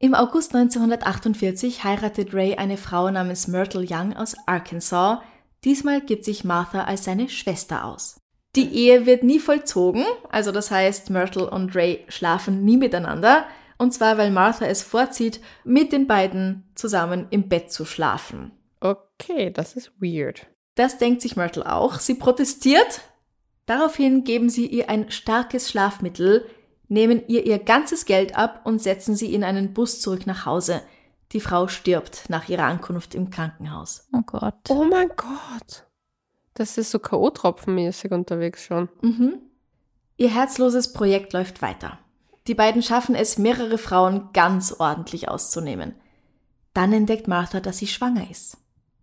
[0.00, 5.20] Im August 1948 heiratet Ray eine Frau namens Myrtle Young aus Arkansas.
[5.64, 8.18] Diesmal gibt sich Martha als seine Schwester aus.
[8.56, 13.46] Die Ehe wird nie vollzogen, also das heißt, Myrtle und Ray schlafen nie miteinander,
[13.78, 18.50] und zwar weil Martha es vorzieht, mit den beiden zusammen im Bett zu schlafen.
[18.80, 20.48] Okay, das ist weird.
[20.74, 22.00] Das denkt sich Myrtle auch.
[22.00, 23.02] Sie protestiert.
[23.66, 26.46] Daraufhin geben sie ihr ein starkes Schlafmittel,
[26.88, 30.82] nehmen ihr ihr ganzes Geld ab und setzen sie in einen Bus zurück nach Hause.
[31.32, 34.06] Die Frau stirbt nach ihrer Ankunft im Krankenhaus.
[34.12, 34.54] Oh Gott.
[34.68, 35.86] Oh mein Gott.
[36.54, 38.90] Das ist so K.O.-Tropfenmäßig unterwegs schon.
[39.00, 39.38] Mhm.
[40.18, 41.98] Ihr herzloses Projekt läuft weiter.
[42.46, 45.94] Die beiden schaffen es, mehrere Frauen ganz ordentlich auszunehmen.
[46.74, 48.58] Dann entdeckt Martha, dass sie schwanger ist.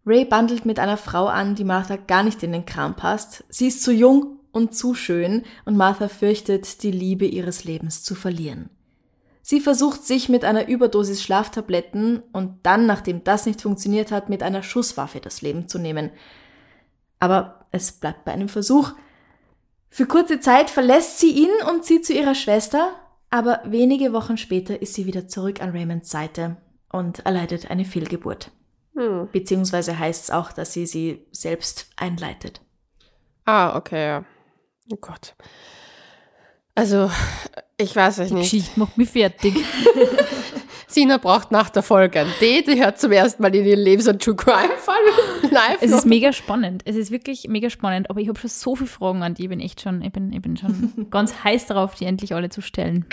[0.06, 3.44] Ray bandelt mit einer Frau an, die Martha gar nicht in den Kram passt.
[3.50, 8.16] Sie ist zu jung und zu schön und Martha fürchtet, die Liebe ihres Lebens zu
[8.16, 8.70] verlieren.
[9.42, 14.44] Sie versucht sich mit einer Überdosis Schlaftabletten und dann, nachdem das nicht funktioniert hat, mit
[14.44, 16.12] einer Schusswaffe das Leben zu nehmen.
[17.20, 18.92] Aber es bleibt bei einem Versuch.
[19.90, 22.92] Für kurze Zeit verlässt sie ihn und zieht zu ihrer Schwester,
[23.32, 26.58] aber wenige Wochen später ist sie wieder zurück an Raymonds Seite
[26.92, 28.52] und erleidet eine Fehlgeburt.
[28.96, 29.30] Hm.
[29.32, 32.62] Beziehungsweise heißt es auch, dass sie sie selbst einleitet.
[33.46, 34.26] Ah, okay, ja.
[34.92, 35.36] Oh Gott.
[36.76, 37.12] Also,
[37.78, 38.52] ich weiß es Die nicht.
[38.52, 39.54] Geschichte macht mich fertig.
[40.88, 42.68] Sina braucht nach der Folge ein Date.
[42.68, 45.78] Die hört zum ersten Mal in ihrem Leben so einen True Crime-Fall live.
[45.82, 46.82] Es ist mega spannend.
[46.86, 48.10] Es ist wirklich mega spannend.
[48.10, 49.44] Aber ich habe schon so viele Fragen an die.
[49.44, 52.50] Ich bin echt schon, ich bin, ich bin schon ganz heiß darauf, die endlich alle
[52.50, 53.06] zu stellen.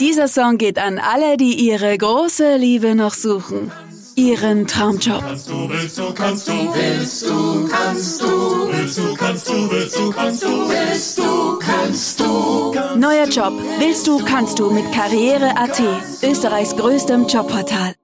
[0.00, 3.70] Dieser Song geht an alle, die ihre große Liebe noch suchen.
[4.16, 5.20] Ihren Traumjob.
[5.20, 8.26] Kannst du, willst du, kannst du, willst du, kannst du,
[8.70, 12.96] willst du, kannst du, willst du, kannst du, willst du, kannst du.
[12.96, 13.52] Neuer Job.
[13.78, 15.82] Willst du, kannst du mit Karriere.at.
[16.22, 17.94] Österreichs größtem Jobportal.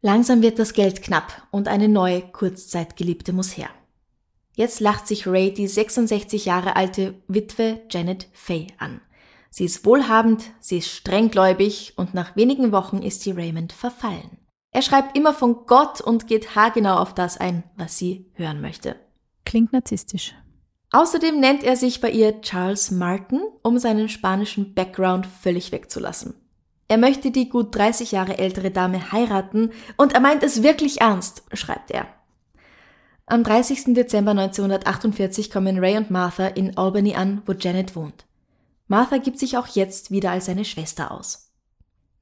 [0.00, 3.68] Langsam wird das Geld knapp und eine neue Kurzzeitgeliebte muss her.
[4.56, 9.00] Jetzt lacht sich Ray die 66 Jahre alte Witwe Janet Fay an.
[9.50, 14.38] Sie ist wohlhabend, sie ist strenggläubig und nach wenigen Wochen ist sie Raymond verfallen.
[14.74, 18.96] Er schreibt immer von Gott und geht haargenau auf das ein, was sie hören möchte.
[19.46, 20.34] Klingt narzisstisch.
[20.90, 26.34] Außerdem nennt er sich bei ihr Charles Martin, um seinen spanischen Background völlig wegzulassen.
[26.88, 31.44] Er möchte die gut 30 Jahre ältere Dame heiraten und er meint es wirklich ernst,
[31.52, 32.08] schreibt er.
[33.26, 33.94] Am 30.
[33.94, 38.26] Dezember 1948 kommen Ray und Martha in Albany an, wo Janet wohnt.
[38.88, 41.43] Martha gibt sich auch jetzt wieder als seine Schwester aus.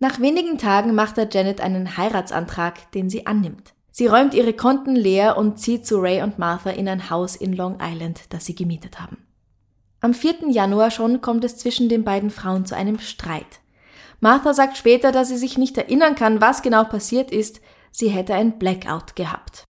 [0.03, 3.73] Nach wenigen Tagen macht er Janet einen Heiratsantrag, den sie annimmt.
[3.93, 7.53] Sie räumt ihre Konten leer und zieht zu Ray und Martha in ein Haus in
[7.53, 9.25] Long Island, das sie gemietet haben.
[10.01, 10.51] Am 4.
[10.51, 13.61] Januar schon kommt es zwischen den beiden Frauen zu einem Streit.
[14.19, 17.61] Martha sagt später, dass sie sich nicht erinnern kann, was genau passiert ist.
[17.93, 19.62] Sie hätte ein Blackout gehabt.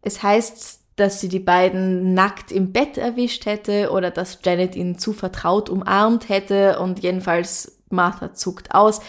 [0.00, 4.98] Es heißt, dass sie die beiden nackt im Bett erwischt hätte oder dass Janet ihn
[4.98, 9.00] zu vertraut umarmt hätte und jedenfalls Martha zuckt aus.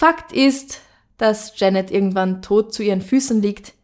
[0.00, 0.80] Fakt ist,
[1.18, 3.74] dass Janet irgendwann tot zu ihren Füßen liegt.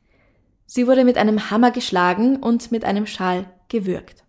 [0.65, 4.25] Sie wurde mit einem Hammer geschlagen und mit einem Schal gewürgt.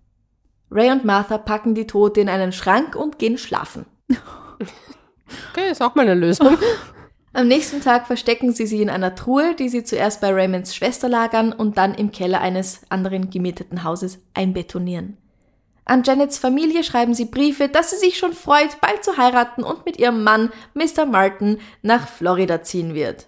[0.70, 3.86] Ray und Martha packen die Tote in einen Schrank und gehen schlafen.
[4.10, 6.58] Okay, ist auch mal eine Lösung.
[7.32, 11.08] Am nächsten Tag verstecken sie sie in einer Truhe, die sie zuerst bei Raymonds Schwester
[11.08, 15.16] lagern und dann im Keller eines anderen gemieteten Hauses einbetonieren.
[15.88, 19.86] An Janets Familie schreiben sie Briefe, dass sie sich schon freut, bald zu heiraten und
[19.86, 21.06] mit ihrem Mann, Mr.
[21.06, 23.28] Martin, nach Florida ziehen wird.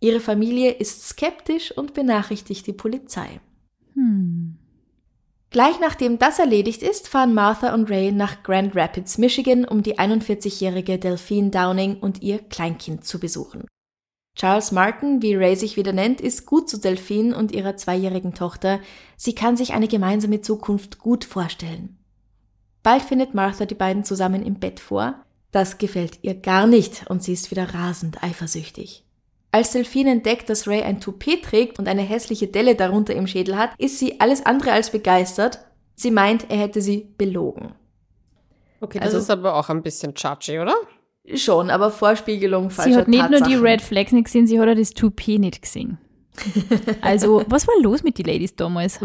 [0.00, 3.40] Ihre Familie ist skeptisch und benachrichtigt die Polizei.
[3.92, 4.56] Hm.
[5.50, 9.98] Gleich nachdem das erledigt ist, fahren Martha und Ray nach Grand Rapids, Michigan, um die
[9.98, 13.66] 41-jährige Delphine Downing und ihr Kleinkind zu besuchen.
[14.40, 18.80] Charles Martin, wie Ray sich wieder nennt, ist gut zu Delphine und ihrer zweijährigen Tochter.
[19.18, 21.98] Sie kann sich eine gemeinsame Zukunft gut vorstellen.
[22.82, 25.14] Bald findet Martha die beiden zusammen im Bett vor.
[25.50, 29.04] Das gefällt ihr gar nicht und sie ist wieder rasend eifersüchtig.
[29.52, 33.58] Als Delphine entdeckt, dass Ray ein Toupet trägt und eine hässliche Delle darunter im Schädel
[33.58, 35.58] hat, ist sie alles andere als begeistert.
[35.96, 37.74] Sie meint, er hätte sie belogen.
[38.80, 40.76] Okay, das Also- ist aber auch ein bisschen chachi, oder?
[41.34, 43.62] Schon, aber Vorspiegelung falscher Sie hat nicht nur die Tatsachen.
[43.62, 45.98] Red Flags nicht gesehen, sie hat auch das Toupet nicht gesehen.
[47.02, 48.98] Also, was war los mit den Ladies damals?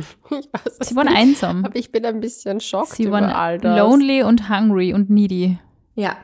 [0.80, 1.17] Sie waren nicht.
[1.17, 1.65] einsam.
[1.65, 3.78] Aber ich bin ein bisschen schockt Sie über all waren das.
[3.80, 5.58] lonely und hungry und needy.
[5.95, 6.17] Ja,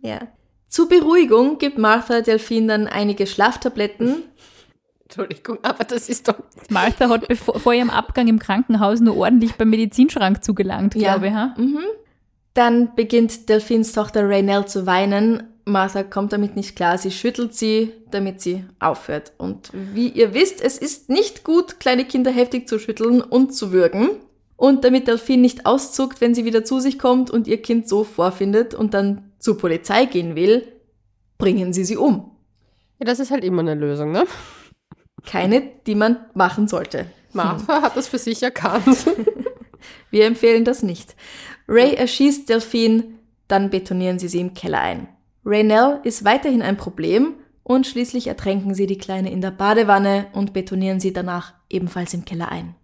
[0.00, 0.20] ja.
[0.68, 4.22] Zur Beruhigung gibt Martha Delphine dann einige Schlaftabletten.
[5.04, 6.36] Entschuldigung, aber das ist doch.
[6.70, 11.12] Martha hat bevor, vor ihrem Abgang im Krankenhaus nur ordentlich beim Medizinschrank zugelangt, Ja.
[11.16, 11.34] glaube ich.
[11.34, 11.54] Ha?
[11.58, 11.78] Mhm.
[12.54, 15.42] Dann beginnt Delphines Tochter Raynell zu weinen.
[15.64, 16.98] Martha kommt damit nicht klar.
[16.98, 19.32] Sie schüttelt sie, damit sie aufhört.
[19.38, 23.72] Und wie ihr wisst, es ist nicht gut, kleine Kinder heftig zu schütteln und zu
[23.72, 24.10] würgen.
[24.56, 28.04] Und damit Delphine nicht auszuckt, wenn sie wieder zu sich kommt und ihr Kind so
[28.04, 30.66] vorfindet und dann zur Polizei gehen will,
[31.38, 32.30] bringen sie sie um.
[33.00, 34.24] Ja, das ist halt immer eine Lösung, ne?
[35.26, 37.06] Keine, die man machen sollte.
[37.32, 39.06] Martha hat das für sich erkannt.
[40.10, 41.16] Wir empfehlen das nicht.
[41.68, 43.04] Ray erschießt Delphine,
[43.48, 45.08] dann betonieren sie sie im Keller ein.
[45.44, 50.52] Raynell ist weiterhin ein Problem und schließlich ertränken sie die Kleine in der Badewanne und
[50.52, 52.74] betonieren sie danach ebenfalls im Keller ein.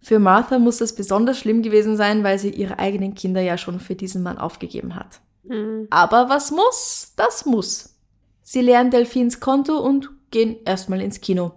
[0.00, 3.80] Für Martha muss das besonders schlimm gewesen sein, weil sie ihre eigenen Kinder ja schon
[3.80, 5.20] für diesen Mann aufgegeben hat.
[5.48, 5.88] Hm.
[5.90, 7.96] Aber was muss, das muss.
[8.42, 11.52] Sie leeren Delphins Konto und gehen erstmal ins Kino.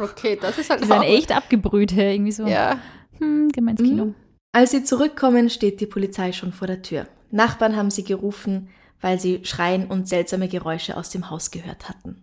[0.00, 2.46] Okay, das ist halt Die sind echt abgebrüht, irgendwie so.
[2.46, 2.78] Ja.
[3.18, 4.04] Hm, gehen wir ins Kino.
[4.06, 4.14] Mhm.
[4.52, 7.06] Als sie zurückkommen, steht die Polizei schon vor der Tür.
[7.30, 8.68] Nachbarn haben sie gerufen,
[9.00, 12.22] weil sie Schreien und seltsame Geräusche aus dem Haus gehört hatten.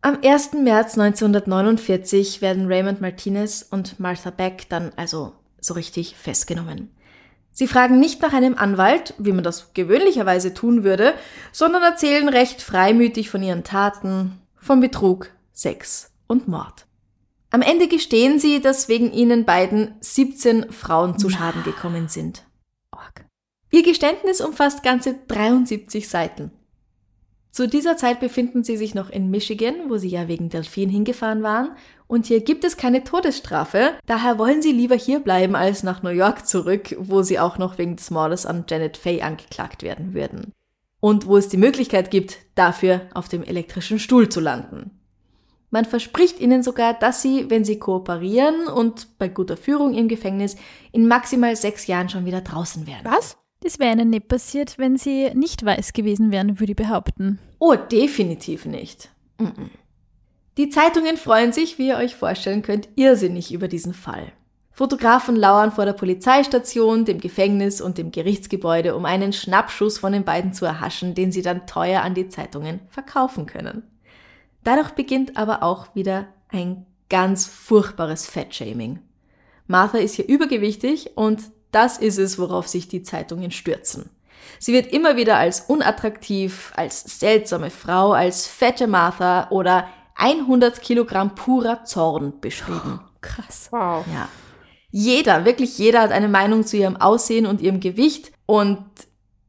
[0.00, 0.54] Am 1.
[0.54, 6.90] März 1949 werden Raymond Martinez und Martha Beck dann also so richtig festgenommen.
[7.52, 11.14] Sie fragen nicht nach einem Anwalt, wie man das gewöhnlicherweise tun würde,
[11.52, 16.85] sondern erzählen recht freimütig von ihren Taten, von Betrug, Sex und Mord.
[17.50, 22.44] Am Ende gestehen sie, dass wegen ihnen beiden 17 Frauen zu Schaden gekommen sind.
[22.90, 23.24] Org.
[23.70, 26.50] Ihr Geständnis umfasst ganze 73 Seiten.
[27.56, 31.42] Zu dieser Zeit befinden sie sich noch in Michigan, wo sie ja wegen Delfin hingefahren
[31.42, 31.70] waren,
[32.06, 36.10] und hier gibt es keine Todesstrafe, daher wollen sie lieber hier bleiben als nach New
[36.10, 40.52] York zurück, wo sie auch noch wegen des Mordes an Janet Fay angeklagt werden würden.
[41.00, 44.90] Und wo es die Möglichkeit gibt, dafür auf dem elektrischen Stuhl zu landen.
[45.76, 50.56] Man verspricht ihnen sogar, dass sie, wenn sie kooperieren und bei guter Führung im Gefängnis,
[50.90, 53.04] in maximal sechs Jahren schon wieder draußen wären.
[53.04, 53.36] Was?
[53.60, 57.40] Das wäre ihnen nicht passiert, wenn sie nicht weiß gewesen wären, würde ich behaupten.
[57.58, 59.10] Oh, definitiv nicht.
[59.38, 59.68] Mhm.
[60.56, 64.32] Die Zeitungen freuen sich, wie ihr euch vorstellen könnt, irrsinnig über diesen Fall.
[64.70, 70.24] Fotografen lauern vor der Polizeistation, dem Gefängnis und dem Gerichtsgebäude, um einen Schnappschuss von den
[70.24, 73.82] beiden zu erhaschen, den sie dann teuer an die Zeitungen verkaufen können.
[74.66, 78.98] Dadurch beginnt aber auch wieder ein ganz furchtbares Fettshaming.
[79.68, 84.10] Martha ist hier übergewichtig und das ist es, worauf sich die Zeitungen stürzen.
[84.58, 91.36] Sie wird immer wieder als unattraktiv, als seltsame Frau, als fette Martha oder 100 Kilogramm
[91.36, 92.98] purer Zorn beschrieben.
[93.20, 93.68] Krass.
[93.70, 94.04] Wow.
[94.12, 94.28] Ja.
[94.90, 98.84] Jeder, wirklich jeder hat eine Meinung zu ihrem Aussehen und ihrem Gewicht und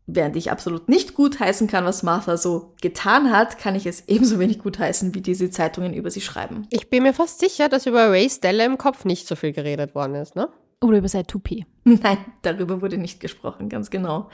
[0.07, 4.39] während ich absolut nicht gutheißen kann, was Martha so getan hat, kann ich es ebenso
[4.39, 6.65] wenig gutheißen, wie diese Zeitungen über sie schreiben.
[6.71, 9.93] Ich bin mir fast sicher, dass über Ray Stella im Kopf nicht so viel geredet
[9.93, 10.49] worden ist, ne?
[10.79, 11.65] Oder über sein Toupet.
[11.83, 14.29] Nein, darüber wurde nicht gesprochen, ganz genau.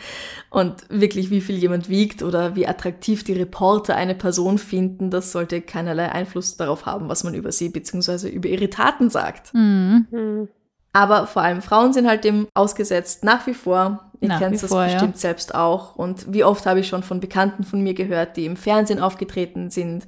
[0.49, 5.31] Und wirklich, wie viel jemand wiegt oder wie attraktiv die Reporter eine Person finden, das
[5.31, 8.27] sollte keinerlei Einfluss darauf haben, was man über sie bzw.
[8.27, 9.53] über ihre Taten sagt.
[9.53, 10.07] Mhm.
[10.11, 10.47] Hm.
[10.91, 14.11] Aber vor allem Frauen sind halt dem ausgesetzt, nach wie vor.
[14.23, 14.93] Ihr Nach kennt das vor, ja.
[14.93, 15.97] bestimmt selbst auch.
[15.97, 19.69] Und wie oft habe ich schon von Bekannten von mir gehört, die im Fernsehen aufgetreten
[19.69, 20.07] sind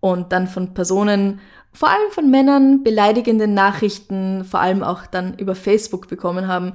[0.00, 5.54] und dann von Personen, vor allem von Männern, beleidigende Nachrichten, vor allem auch dann über
[5.54, 6.72] Facebook bekommen haben,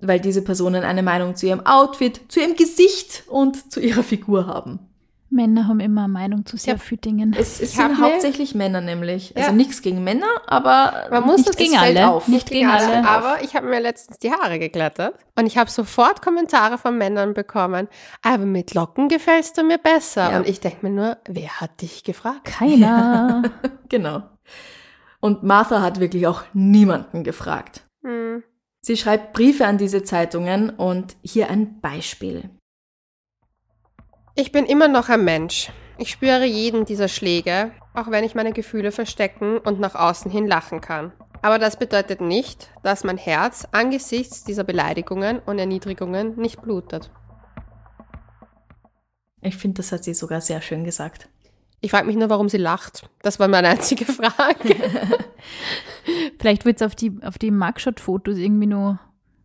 [0.00, 4.48] weil diese Personen eine Meinung zu ihrem Outfit, zu ihrem Gesicht und zu ihrer Figur
[4.48, 4.80] haben.
[5.34, 6.78] Männer haben immer eine Meinung zu sehr Ja.
[6.78, 7.36] vielen Dingen.
[7.38, 9.36] Es, es sind mir- hauptsächlich Männer nämlich.
[9.36, 9.54] Also Ja.
[9.54, 12.08] nichts gegen Männer, aber Man muss nicht das- gegen alle.
[12.08, 12.28] auf.
[12.28, 13.06] Nicht gegen Also, alle.
[13.08, 17.34] aber ich habe mir letztens die Haare geglättet und ich habe sofort Kommentare von Männern
[17.34, 17.88] bekommen.
[18.22, 20.30] Aber mit Locken gefällst du mir besser.
[20.30, 20.36] Ja.
[20.38, 22.44] Und ich denke mir nur, wer hat dich gefragt?
[22.44, 23.42] Keiner.
[23.90, 24.22] Genau.
[25.20, 27.82] Und Martha hat wirklich auch niemanden gefragt.
[28.02, 28.42] Hm.
[28.80, 32.50] Sie schreibt Briefe an diese Zeitungen und hier ein Beispiel.
[34.34, 35.70] Ich bin immer noch ein Mensch.
[35.96, 40.46] Ich spüre jeden dieser Schläge, auch wenn ich meine Gefühle verstecken und nach außen hin
[40.46, 41.12] lachen kann.
[41.42, 47.10] Aber das bedeutet nicht, dass mein Herz angesichts dieser Beleidigungen und Erniedrigungen nicht blutet.
[49.40, 51.28] Ich finde, das hat sie sogar sehr schön gesagt.
[51.80, 53.08] Ich frage mich nur, warum sie lacht.
[53.22, 54.74] Das war meine einzige Frage.
[56.40, 58.98] Vielleicht wird es auf die, auf die Mugshot-Fotos irgendwie nur.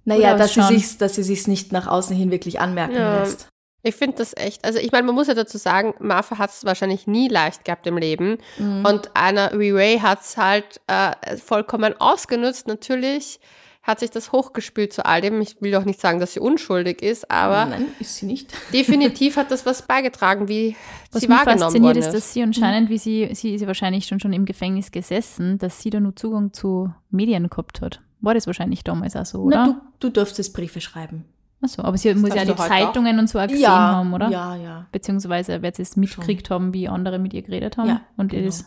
[0.06, 0.80] Naja, dass sie ausschauen.
[0.80, 3.19] sich, dass sie sich nicht nach außen hin wirklich anmerken Ja.
[3.19, 3.49] lässt.
[3.81, 6.65] Ich finde das echt, also ich meine, man muss ja dazu sagen, Martha hat es
[6.65, 8.37] wahrscheinlich nie leicht gehabt im Leben.
[8.57, 12.67] Und Anna Ray hat es halt äh, vollkommen ausgenutzt.
[12.67, 13.39] Natürlich
[13.89, 15.39] hat sich das hochgespült zu all dem.
[15.41, 18.53] Ich will doch nicht sagen, dass sie unschuldig ist, aber Nein, ist sie nicht.
[18.73, 20.75] definitiv hat das was beigetragen, wie
[21.11, 23.67] Was sie mich wahrgenommen fasziniert worden ist, dass sie anscheinend, wie sie, sie ist ja
[23.67, 28.01] wahrscheinlich schon, schon im Gefängnis gesessen, dass sie da nur Zugang zu Medien gehabt hat.
[28.21, 29.81] War das wahrscheinlich damals auch so, Na, oder?
[29.99, 31.25] du, du dürftest Briefe schreiben.
[31.62, 34.30] Achso, aber sie muss ja die Zeitungen und so auch gesehen ja, haben, oder?
[34.30, 34.86] Ja, ja.
[34.91, 37.89] Beziehungsweise wird sie es mitgekriegt haben, wie andere mit ihr geredet haben.
[37.89, 38.48] Ja, und genau.
[38.48, 38.65] es ist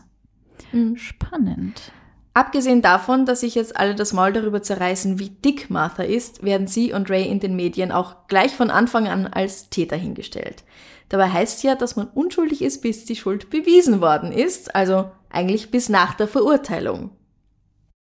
[0.72, 0.96] Mhm.
[0.96, 1.92] spannend.
[2.34, 6.66] Abgesehen davon, dass sich jetzt alle das Maul darüber zerreißen, wie dick Martha ist, werden
[6.66, 10.64] sie und Ray in den Medien auch gleich von Anfang an als Täter hingestellt.
[11.10, 15.70] Dabei heißt ja, dass man unschuldig ist, bis die Schuld bewiesen worden ist, also eigentlich
[15.70, 17.10] bis nach der Verurteilung.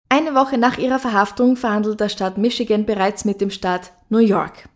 [0.08, 4.68] Eine Woche nach ihrer Verhaftung verhandelt der Staat Michigan bereits mit dem Staat New York.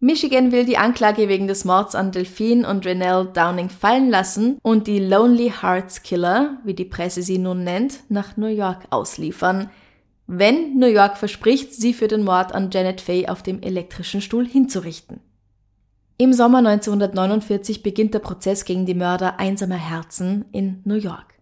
[0.00, 4.86] Michigan will die Anklage wegen des Mords an Delphine und Renelle Downing fallen lassen und
[4.86, 9.70] die Lonely Hearts Killer, wie die Presse sie nun nennt, nach New York ausliefern,
[10.26, 14.46] wenn New York verspricht, sie für den Mord an Janet Fay auf dem elektrischen Stuhl
[14.46, 15.20] hinzurichten.
[16.18, 21.34] Im Sommer 1949 beginnt der Prozess gegen die Mörder einsamer Herzen in New York.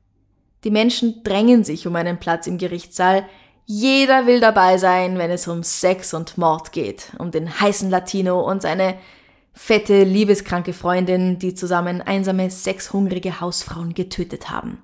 [0.64, 3.24] Die Menschen drängen sich um einen Platz im Gerichtssaal.
[3.64, 8.40] Jeder will dabei sein, wenn es um Sex und Mord geht, um den heißen Latino
[8.40, 8.96] und seine
[9.54, 14.82] fette, liebeskranke Freundin, die zusammen einsame, sexhungrige Hausfrauen getötet haben.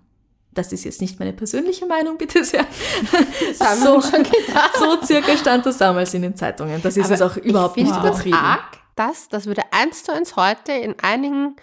[0.53, 2.67] Das ist jetzt nicht meine persönliche Meinung, bitte sehr.
[4.23, 4.77] Gedacht.
[4.79, 6.81] So circa stand das damals in den Zeitungen.
[6.83, 8.39] Das ist Aber jetzt auch überhaupt ich nicht finde das übertrieben.
[8.39, 11.57] arg, dass das würde eins zu eins heute in einigen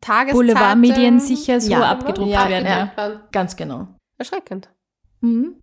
[0.00, 2.66] Tageszeitungen Boulevardmedien sicher so Ja, abgedruckt ja, werden.
[2.66, 2.92] ja.
[2.96, 3.20] Ja.
[3.32, 3.88] Ganz genau.
[4.18, 4.68] Erschreckend.
[5.20, 5.58] Mhm.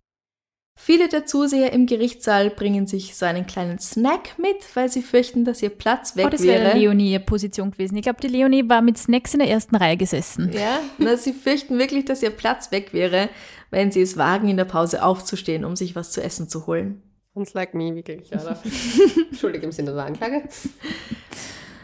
[0.74, 5.44] Viele der Zuseher im Gerichtssaal bringen sich so einen kleinen Snack mit, weil sie fürchten,
[5.44, 6.78] dass ihr Platz weg Oh, das wäre wäre.
[6.78, 7.96] Leonie ihre Position gewesen.
[7.96, 10.50] Ich glaube, die Leonie war mit Snacks in der ersten Reihe gesessen.
[10.52, 13.28] Ja, na, sie fürchten wirklich, dass ihr Platz weg wäre,
[13.70, 17.02] wenn sie es wagen, in der Pause aufzustehen, um sich was zu essen zu holen.
[17.34, 18.32] Sounds like me, wirklich.
[18.32, 18.60] Oder?
[19.30, 20.42] Entschuldige im Sinne der Anklage.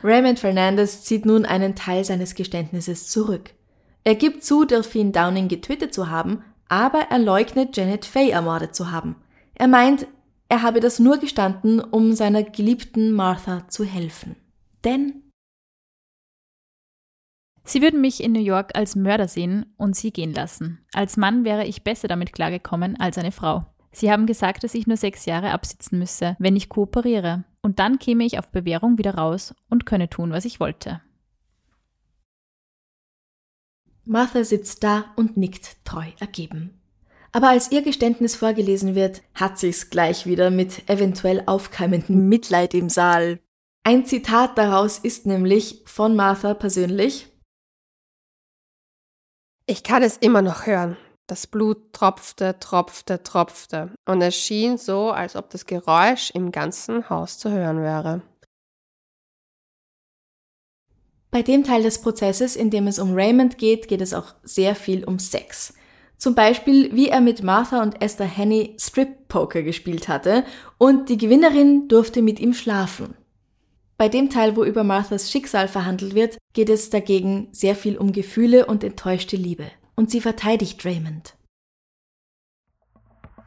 [0.03, 3.51] Raymond Fernandez zieht nun einen Teil seines Geständnisses zurück.
[4.05, 8.90] Er gibt zu, Delphine Downing getötet zu haben, aber er leugnet, Janet Fay ermordet zu
[8.90, 9.16] haben.
[9.54, 10.07] Er meint,
[10.48, 14.37] er habe das nur gestanden, um seiner geliebten Martha zu helfen.
[14.85, 15.22] Denn
[17.64, 20.78] Sie würden mich in New York als Mörder sehen und sie gehen lassen.
[20.94, 23.66] Als Mann wäre ich besser damit klargekommen als eine Frau.
[23.92, 27.44] Sie haben gesagt, dass ich nur sechs Jahre absitzen müsse, wenn ich kooperiere.
[27.61, 31.02] Und dann käme ich auf Bewährung wieder raus und könne tun, was ich wollte.
[34.09, 36.81] Martha sitzt da und nickt treu ergeben.
[37.31, 42.88] Aber als ihr Geständnis vorgelesen wird, hat sich's gleich wieder mit eventuell aufkeimendem Mitleid im
[42.88, 43.38] Saal.
[43.85, 47.31] Ein Zitat daraus ist nämlich von Martha persönlich.
[49.66, 50.97] Ich kann es immer noch hören.
[51.27, 53.90] Das Blut tropfte, tropfte, tropfte.
[54.07, 58.23] Und es schien so, als ob das Geräusch im ganzen Haus zu hören wäre.
[61.31, 64.75] Bei dem Teil des Prozesses, in dem es um Raymond geht, geht es auch sehr
[64.75, 65.75] viel um Sex.
[66.17, 70.45] Zum Beispiel, wie er mit Martha und Esther Henney Strip-Poker gespielt hatte
[70.79, 73.14] und die Gewinnerin durfte mit ihm schlafen.
[73.99, 78.12] Bei dem Teil, wo über Marthas Schicksal verhandelt wird, geht es dagegen sehr viel um
[78.12, 79.67] Gefühle und enttäuschte Liebe.
[79.97, 81.35] Und sie verteidigt Raymond.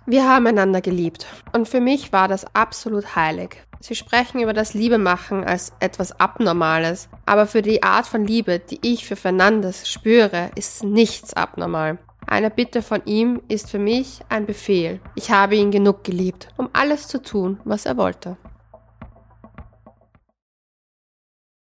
[0.05, 1.25] Wir haben einander geliebt.
[1.53, 3.65] Und für mich war das absolut heilig.
[3.83, 7.09] Sie sprechen über das Liebemachen als etwas Abnormales.
[7.25, 11.97] Aber für die Art von Liebe, die ich für Fernandes spüre, ist nichts abnormal.
[12.27, 15.01] Eine Bitte von ihm ist für mich ein Befehl.
[15.15, 18.37] Ich habe ihn genug geliebt, um alles zu tun, was er wollte.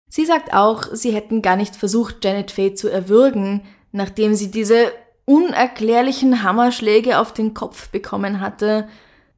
[0.09, 4.93] Sie sagt auch, sie hätten gar nicht versucht, Janet Fay zu erwürgen, nachdem sie diese
[5.25, 8.87] unerklärlichen Hammerschläge auf den Kopf bekommen hatte.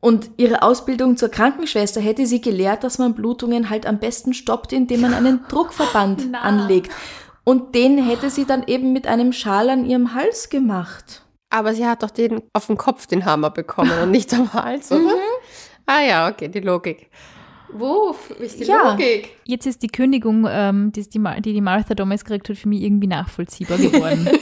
[0.01, 4.73] Und ihre Ausbildung zur Krankenschwester hätte sie gelehrt, dass man Blutungen halt am besten stoppt,
[4.73, 6.41] indem man einen Druckverband Na.
[6.43, 6.93] anlegt.
[7.45, 11.23] Und den hätte sie dann eben mit einem Schal an ihrem Hals gemacht.
[11.51, 14.91] Aber sie hat doch den auf den Kopf den Hammer bekommen und nicht am Hals,
[14.93, 15.15] oder?
[15.87, 17.09] Ah ja, okay, die Logik.
[17.73, 18.91] Wo ist die Ja.
[18.93, 19.31] Logik?
[19.45, 22.83] Jetzt ist die Kündigung, ähm, die, die, die die Martha damals gekriegt hat, für mich
[22.83, 24.29] irgendwie nachvollziehbar geworden.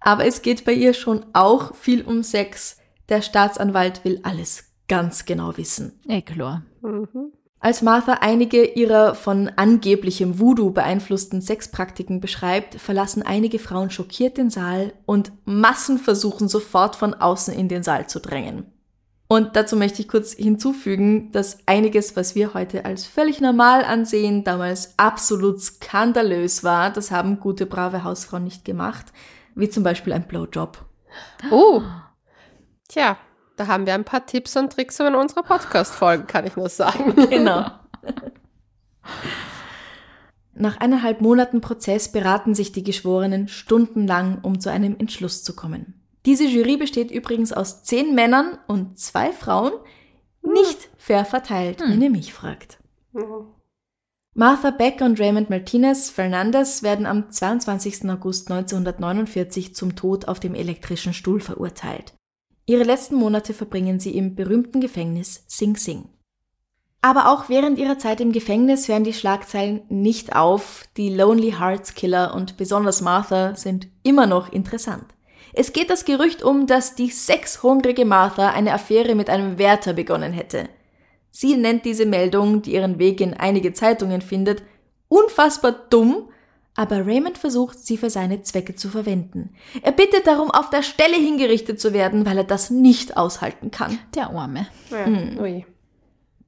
[0.00, 2.78] Aber es geht bei ihr schon auch viel um Sex.
[3.08, 5.98] Der Staatsanwalt will alles ganz genau wissen.
[6.08, 6.62] Eh klar.
[6.82, 7.32] Mhm.
[7.64, 14.50] Als Martha einige ihrer von angeblichem Voodoo beeinflussten Sexpraktiken beschreibt, verlassen einige Frauen schockiert den
[14.50, 18.66] Saal und Massen versuchen sofort von außen in den Saal zu drängen.
[19.28, 24.44] Und dazu möchte ich kurz hinzufügen, dass einiges, was wir heute als völlig normal ansehen,
[24.44, 26.90] damals absolut skandalös war.
[26.90, 29.06] Das haben gute, brave Hausfrauen nicht gemacht.
[29.54, 30.84] Wie zum Beispiel ein Blowjob.
[31.50, 31.80] Oh.
[32.94, 33.18] Tja,
[33.56, 37.12] da haben wir ein paar Tipps und Tricks in unserer Podcast-Folgen, kann ich nur sagen.
[37.28, 37.68] Genau.
[40.54, 46.00] Nach eineinhalb Monaten Prozess beraten sich die Geschworenen stundenlang, um zu einem Entschluss zu kommen.
[46.24, 49.72] Diese Jury besteht übrigens aus zehn Männern und zwei Frauen,
[50.42, 52.78] nicht fair verteilt, wenn ihr mich fragt.
[54.34, 58.08] Martha Beck und Raymond Martinez Fernandez werden am 22.
[58.08, 62.14] August 1949 zum Tod auf dem elektrischen Stuhl verurteilt.
[62.66, 66.08] Ihre letzten Monate verbringen sie im berühmten Gefängnis Sing Sing.
[67.02, 70.84] Aber auch während ihrer Zeit im Gefängnis hören die Schlagzeilen nicht auf.
[70.96, 75.04] Die Lonely Hearts Killer und besonders Martha sind immer noch interessant.
[75.52, 80.32] Es geht das Gerücht um, dass die sexhungrige Martha eine Affäre mit einem Wärter begonnen
[80.32, 80.70] hätte.
[81.30, 84.62] Sie nennt diese Meldung, die ihren Weg in einige Zeitungen findet,
[85.08, 86.30] unfassbar dumm,
[86.74, 89.50] aber Raymond versucht, sie für seine Zwecke zu verwenden.
[89.82, 93.98] Er bittet darum, auf der Stelle hingerichtet zu werden, weil er das nicht aushalten kann.
[94.14, 94.66] Der Arme.
[94.90, 95.06] Ja.
[95.40, 95.64] Ui.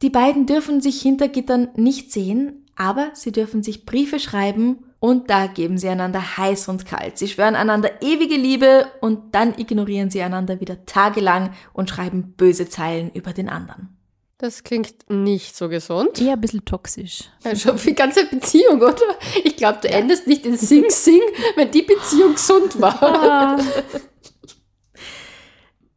[0.03, 5.31] Die beiden dürfen sich hinter Gittern nicht sehen, aber sie dürfen sich Briefe schreiben und
[5.31, 7.16] da geben sie einander heiß und kalt.
[7.16, 12.68] Sie schwören einander ewige Liebe und dann ignorieren sie einander wieder tagelang und schreiben böse
[12.68, 13.96] Zeilen über den anderen.
[14.39, 16.20] Das klingt nicht so gesund.
[16.20, 17.24] Eher ein bisschen toxisch.
[17.43, 19.16] Also die ganze Beziehung, oder?
[19.45, 21.20] Ich glaube, du endest nicht in Sing Sing,
[21.55, 23.59] wenn die Beziehung gesund war.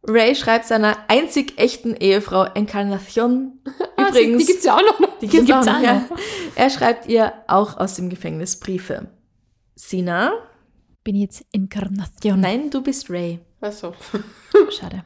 [0.03, 3.59] Ray schreibt seiner einzig echten Ehefrau Encarnacion
[3.97, 4.45] Ah, übrigens.
[4.45, 5.19] Die gibt's ja auch noch.
[5.19, 6.09] Die gibt's gibt's auch auch noch, ja.
[6.55, 9.09] Er schreibt ihr auch aus dem Gefängnis Briefe.
[9.75, 10.31] Sina?
[11.03, 12.39] Bin ich jetzt Inkarnation?
[12.39, 13.39] Nein, du bist Ray.
[13.59, 13.93] Achso.
[14.69, 15.03] Schade.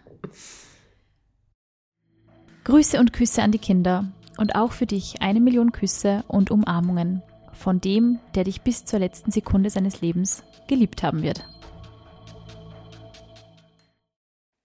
[2.63, 4.05] Grüße und Küsse an die Kinder
[4.37, 8.99] und auch für dich eine Million Küsse und Umarmungen von dem, der dich bis zur
[8.99, 11.45] letzten Sekunde seines Lebens geliebt haben wird.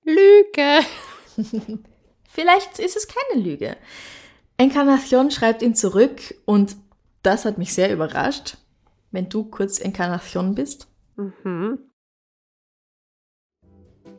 [0.05, 0.81] Lüge.
[2.29, 3.77] Vielleicht ist es keine Lüge.
[4.59, 6.77] Encarnacion schreibt ihn zurück und
[7.25, 8.59] das hat mich sehr überrascht,
[9.11, 10.87] wenn du kurz Encarnacion bist.
[11.17, 11.88] Mhm.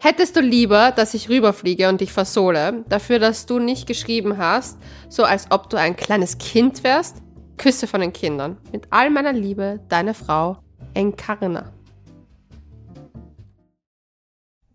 [0.01, 4.77] Hättest du lieber, dass ich rüberfliege und dich versohle, dafür, dass du nicht geschrieben hast,
[5.09, 7.17] so als ob du ein kleines Kind wärst?
[7.57, 8.57] Küsse von den Kindern.
[8.71, 10.57] Mit all meiner Liebe, deine Frau,
[10.93, 11.73] Encarna.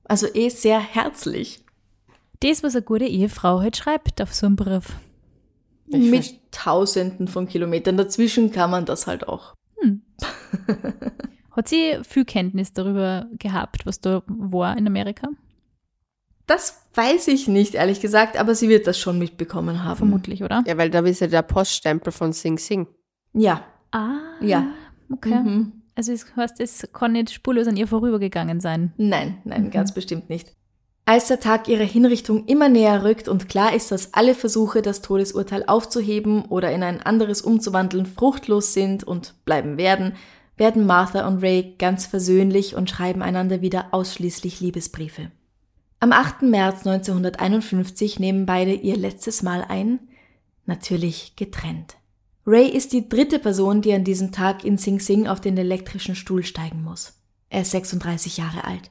[0.04, 1.64] Also eh sehr herzlich.
[2.40, 4.92] Das, was eine gute Ehefrau halt schreibt auf so einem Brief.
[5.86, 9.54] Ich Mit Tausenden von Kilometern dazwischen kann man das halt auch.
[11.56, 15.28] Hat sie viel Kenntnis darüber gehabt, was da war in Amerika?
[16.46, 19.96] Das weiß ich nicht, ehrlich gesagt, aber sie wird das schon mitbekommen haben.
[19.96, 20.62] Vermutlich, oder?
[20.66, 22.86] Ja, weil da ist ja der Poststempel von Sing Sing.
[23.32, 23.62] Ja.
[23.92, 24.66] Ah, Ja.
[25.12, 25.34] Okay.
[25.34, 25.72] Mhm.
[25.94, 28.92] Also es heißt, es kann nicht spurlos an ihr vorübergegangen sein.
[28.96, 30.52] Nein, nein, ganz bestimmt nicht.
[31.06, 35.02] Als der Tag ihrer Hinrichtung immer näher rückt und klar ist, dass alle Versuche, das
[35.02, 40.14] Todesurteil aufzuheben oder in ein anderes umzuwandeln, fruchtlos sind und bleiben werden,
[40.56, 45.30] werden Martha und Ray ganz versöhnlich und schreiben einander wieder ausschließlich Liebesbriefe.
[46.00, 46.42] Am 8.
[46.42, 50.00] März 1951 nehmen beide ihr letztes Mal ein,
[50.66, 51.96] natürlich getrennt.
[52.46, 56.14] Ray ist die dritte Person, die an diesem Tag in Sing Sing auf den elektrischen
[56.14, 57.14] Stuhl steigen muss.
[57.48, 58.90] Er ist 36 Jahre alt.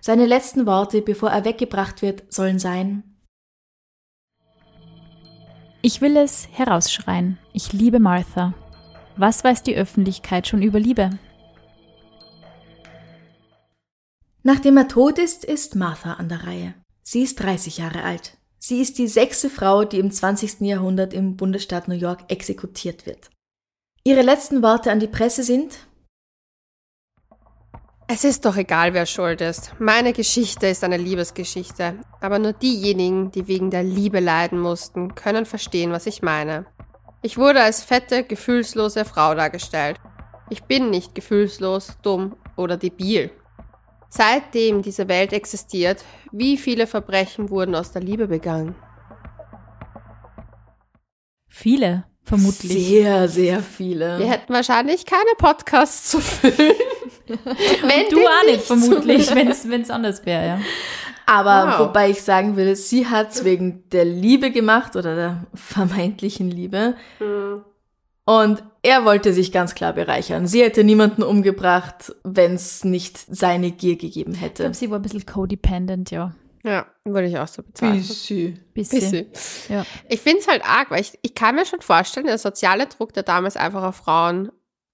[0.00, 3.04] Seine letzten Worte, bevor er weggebracht wird, sollen sein,
[5.80, 7.38] Ich will es herausschreien.
[7.52, 8.52] Ich liebe Martha.
[9.18, 11.10] Was weiß die Öffentlichkeit schon über Liebe?
[14.44, 16.74] Nachdem er tot ist, ist Martha an der Reihe.
[17.02, 18.38] Sie ist 30 Jahre alt.
[18.60, 20.60] Sie ist die sechste Frau, die im 20.
[20.60, 23.30] Jahrhundert im Bundesstaat New York exekutiert wird.
[24.04, 25.78] Ihre letzten Worte an die Presse sind,
[28.10, 29.74] Es ist doch egal, wer schuld ist.
[29.78, 31.96] Meine Geschichte ist eine Liebesgeschichte.
[32.20, 36.64] Aber nur diejenigen, die wegen der Liebe leiden mussten, können verstehen, was ich meine.
[37.20, 39.96] Ich wurde als fette, gefühlslose Frau dargestellt.
[40.50, 43.30] Ich bin nicht gefühlslos, dumm oder debil.
[44.08, 48.74] Seitdem diese Welt existiert, wie viele Verbrechen wurden aus der Liebe begangen?
[51.48, 52.72] Viele, vermutlich.
[52.72, 54.18] sehr, sehr viele.
[54.18, 56.54] Wir hätten wahrscheinlich keine Podcasts zu füllen.
[57.26, 59.48] Wenn Du auch nicht, vermutlich, wenn
[59.82, 60.60] es anders wäre, ja.
[61.28, 61.88] Aber Wow.
[61.88, 66.94] wobei ich sagen will, sie hat's wegen der Liebe gemacht oder der vermeintlichen Liebe.
[67.18, 67.62] Hm.
[68.24, 70.46] Und er wollte sich ganz klar bereichern.
[70.46, 74.62] Sie hätte niemanden umgebracht, wenn's nicht seine Gier gegeben Ich hätte.
[74.64, 76.32] glaube, sie war ein bisschen codependent, ja.
[76.64, 77.98] Ja, würde ich auch so bezeichnen.
[77.98, 78.60] Bisschen.
[78.74, 79.00] Bisschen.
[79.00, 79.26] Bisschen.
[79.68, 79.86] Ja.
[80.08, 83.12] Ich finde es halt arg, weil ich, ich kann mir schon vorstellen, der soziale Druck,
[83.14, 84.50] der damals einfach auf Frauen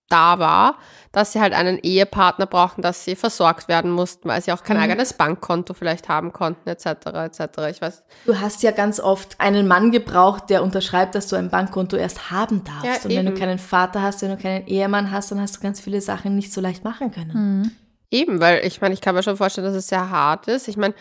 [0.08, 0.76] da war,
[1.12, 4.76] dass sie halt einen Ehepartner brauchten, dass sie versorgt werden mussten, weil sie auch kein
[4.76, 4.82] Mhm.
[4.82, 6.86] eigenes Bankkonto vielleicht haben konnten, etc.,
[7.24, 7.40] etc.
[7.70, 8.02] Ich weiß.
[8.26, 12.30] Du hast ja ganz oft einen Mann gebraucht, der unterschreibt, dass du ein Bankkonto erst
[12.30, 12.84] haben darfst.
[12.84, 13.40] Ja, Und wenn du eben.
[13.40, 16.52] keinen Vater hast, wenn du keinen Ehemann hast, dann hast du ganz viele Sachen nicht
[16.52, 17.60] so leicht machen können.
[17.62, 17.70] Mhm.
[18.10, 20.68] Eben, weil ich meine, ich kann mir schon vorstellen, dass es sehr hart ist.
[20.68, 20.94] Ich meine,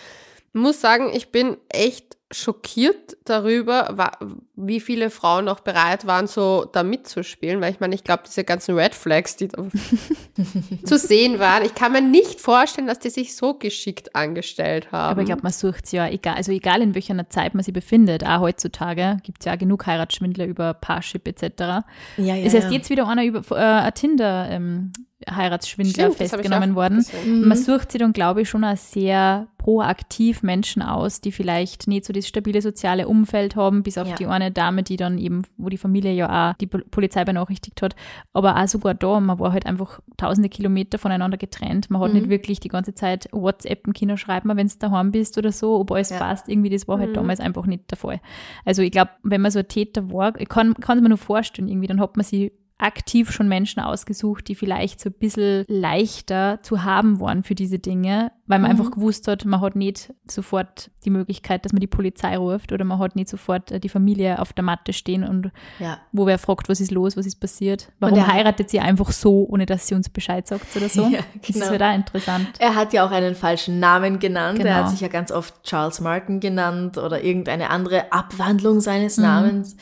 [0.55, 4.11] ich muss sagen, ich bin echt schockiert darüber,
[4.55, 8.43] wie viele Frauen auch bereit waren, so da mitzuspielen, weil ich meine, ich glaube, diese
[8.43, 9.65] ganzen Red Flags, die da
[10.83, 15.11] zu sehen waren, ich kann mir nicht vorstellen, dass die sich so geschickt angestellt haben.
[15.11, 17.71] Aber ich glaube, man sucht sie ja, egal, also egal in welcher Zeit man sie
[17.71, 21.43] befindet, auch heutzutage gibt es ja genug Heiratsschwindler über Parship etc.
[21.59, 21.83] Ja,
[22.17, 22.73] ja, ist erst ja.
[22.73, 24.91] jetzt wieder einer über äh, Tinder ähm,
[25.29, 26.97] Heiratsschwindler Stimmt, festgenommen worden.
[26.97, 27.47] gesehen.
[27.47, 32.03] Man sucht sie dann, glaube ich, schon als sehr proaktiv Menschen aus, die vielleicht nicht
[32.03, 34.15] so das stabile soziale Umfeld haben, bis auf Ja.
[34.15, 37.81] die eine Dame, die dann eben, wo die Familie ja auch die Pol- Polizei benachrichtigt
[37.81, 37.95] hat.
[38.33, 41.89] Aber auch sogar da, man war halt einfach tausende Kilometer voneinander getrennt.
[41.89, 42.15] Man hat Mhm.
[42.19, 45.79] nicht wirklich die ganze Zeit WhatsApp im Kino schreiben, wenn es daheim bist oder so,
[45.79, 46.17] ob alles Ja.
[46.17, 46.49] passt.
[46.49, 47.15] Irgendwie, das war halt Mhm.
[47.15, 48.19] damals einfach nicht der Fall.
[48.65, 51.69] Also ich glaube, wenn man so ein Täter war, kann, kann es mir nur vorstellen,
[51.69, 52.51] irgendwie, dann hat man sie
[52.83, 57.79] aktiv schon Menschen ausgesucht, die vielleicht so ein bisschen leichter zu haben waren für diese
[57.79, 58.79] Dinge, weil man Mhm.
[58.79, 62.83] einfach gewusst hat, man hat nicht sofort die Möglichkeit, dass man die Polizei ruft oder
[62.85, 65.97] man hat nicht sofort äh, die Familie auf der Matte stehen und ja.
[66.11, 69.45] wo wer fragt, was ist los, was ist passiert, warum er- heiratet sie einfach so,
[69.49, 71.07] ohne dass sie uns Bescheid sagt oder so.
[71.09, 71.67] Ja, Das ist genau.
[71.69, 72.47] halt auch interessant.
[72.59, 74.59] Er hat ja auch einen falschen Namen genannt.
[74.59, 74.75] Er Genau.
[74.75, 79.23] hat sich ja ganz oft Charles Martin genannt oder irgendeine andere Abwandlung seines Mhm.
[79.23, 79.77] Namens.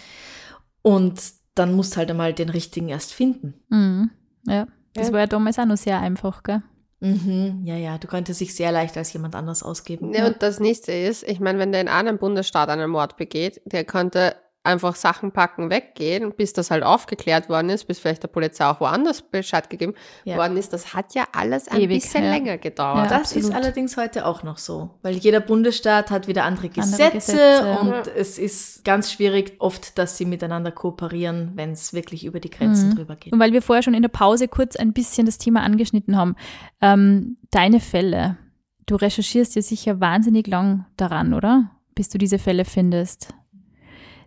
[0.83, 1.19] Und
[1.55, 3.53] dann musst halt einmal den richtigen erst finden.
[3.69, 4.11] Mhm.
[4.47, 5.13] Ja, das Ja.
[5.13, 6.61] war ja damals auch noch sehr einfach, gell?
[6.99, 10.13] Mhm, ja, ja, du konntest dich sehr leicht als jemand anders ausgeben.
[10.13, 13.59] Ja, und das nächste ist, ich meine, wenn der in einem Bundesstaat einen Mord begeht,
[13.65, 18.27] der könnte einfach Sachen packen, weggehen, bis das halt aufgeklärt worden ist, bis vielleicht der
[18.27, 20.37] Polizei auch woanders Bescheid gegeben Ja.
[20.37, 20.71] worden ist.
[20.71, 22.29] Das hat ja alles ein Ewig, bisschen ja.
[22.31, 23.09] länger gedauert.
[23.09, 23.17] Ja.
[23.19, 27.17] Das ist allerdings heute auch noch so, weil jeder Bundesstaat hat wieder andere Gesetze, Andere
[27.17, 27.77] Gesetze.
[27.79, 32.51] und es ist ganz schwierig oft, dass sie miteinander kooperieren, wenn es wirklich über die
[32.51, 32.95] Grenzen Mhm.
[32.97, 33.33] drüber geht.
[33.33, 36.35] Und weil wir vorher schon in der Pause kurz ein bisschen das Thema angeschnitten haben,
[36.81, 38.37] ähm, deine Fälle,
[38.85, 41.71] du recherchierst ja sicher wahnsinnig lang daran, oder?
[41.95, 43.33] Bis du diese Fälle findest.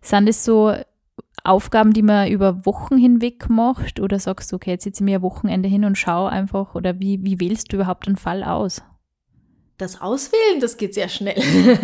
[0.04, 0.74] Sind es so
[1.42, 5.18] Aufgaben, die man über Wochen hinweg macht oder sagst du, okay, jetzt sitze ich mir
[5.18, 8.82] ein Wochenende hin und schau einfach oder wie, wie wählst du überhaupt einen Fall aus?
[9.78, 11.34] Das Auswählen, das geht sehr schnell.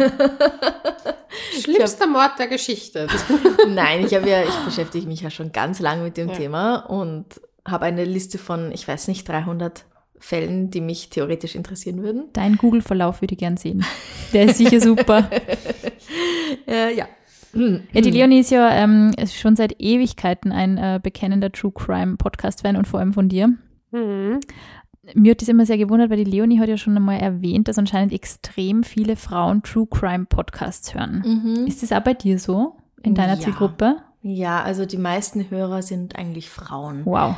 [1.60, 3.08] Schlimmster Mord der Geschichte.
[3.68, 6.34] Nein, ich habe ja, ich beschäftige mich ja schon ganz lange mit dem Ja.
[6.34, 9.86] Thema und habe eine Liste von, ich weiß nicht, 300
[10.18, 12.32] Fällen, die mich theoretisch interessieren würden.
[12.32, 13.84] Deinen Google-Verlauf würde ich gern sehen.
[14.32, 15.28] Der ist sicher super.
[16.66, 17.06] Äh, ja.
[17.52, 22.16] Ja, die Leonie ist ja ähm, ist schon seit Ewigkeiten ein äh, bekennender True Crime
[22.16, 23.48] Podcast-Fan und vor allem von dir.
[23.90, 24.40] Mhm.
[25.14, 27.78] Mir hat das immer sehr gewundert, weil die Leonie hat ja schon einmal erwähnt, dass
[27.78, 31.22] anscheinend extrem viele Frauen True Crime Podcasts hören.
[31.26, 31.66] Mhm.
[31.66, 32.76] Ist das auch bei dir so?
[33.02, 33.40] In deiner Ja.
[33.40, 33.96] Zielgruppe?
[34.22, 37.06] Ja, also die meisten Hörer sind eigentlich Frauen.
[37.06, 37.36] Wow.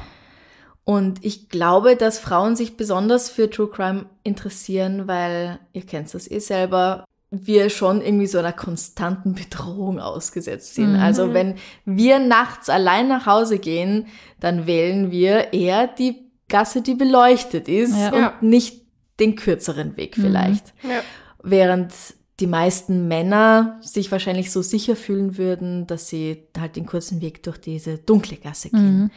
[0.85, 6.29] Und ich glaube, dass Frauen sich besonders für True Crime interessieren, weil, ihr kennt das
[6.29, 7.05] eh selber,
[7.35, 10.93] wir schon irgendwie so einer konstanten Bedrohung ausgesetzt sind.
[10.93, 11.01] Mhm.
[11.01, 11.55] Also wenn
[11.87, 14.07] wir nachts allein nach Hause gehen,
[14.39, 18.09] dann wählen wir eher die Gasse, die beleuchtet ist Ja.
[18.12, 18.35] und Ja.
[18.43, 18.83] nicht
[19.18, 20.22] den kürzeren Weg Mhm.
[20.22, 20.74] vielleicht.
[20.83, 21.01] Ja.
[21.43, 21.93] Während
[22.41, 27.43] die meisten Männer sich wahrscheinlich so sicher fühlen würden, dass sie halt den kurzen Weg
[27.45, 28.99] durch diese dunkle Gasse gehen.
[29.05, 29.11] Mhm.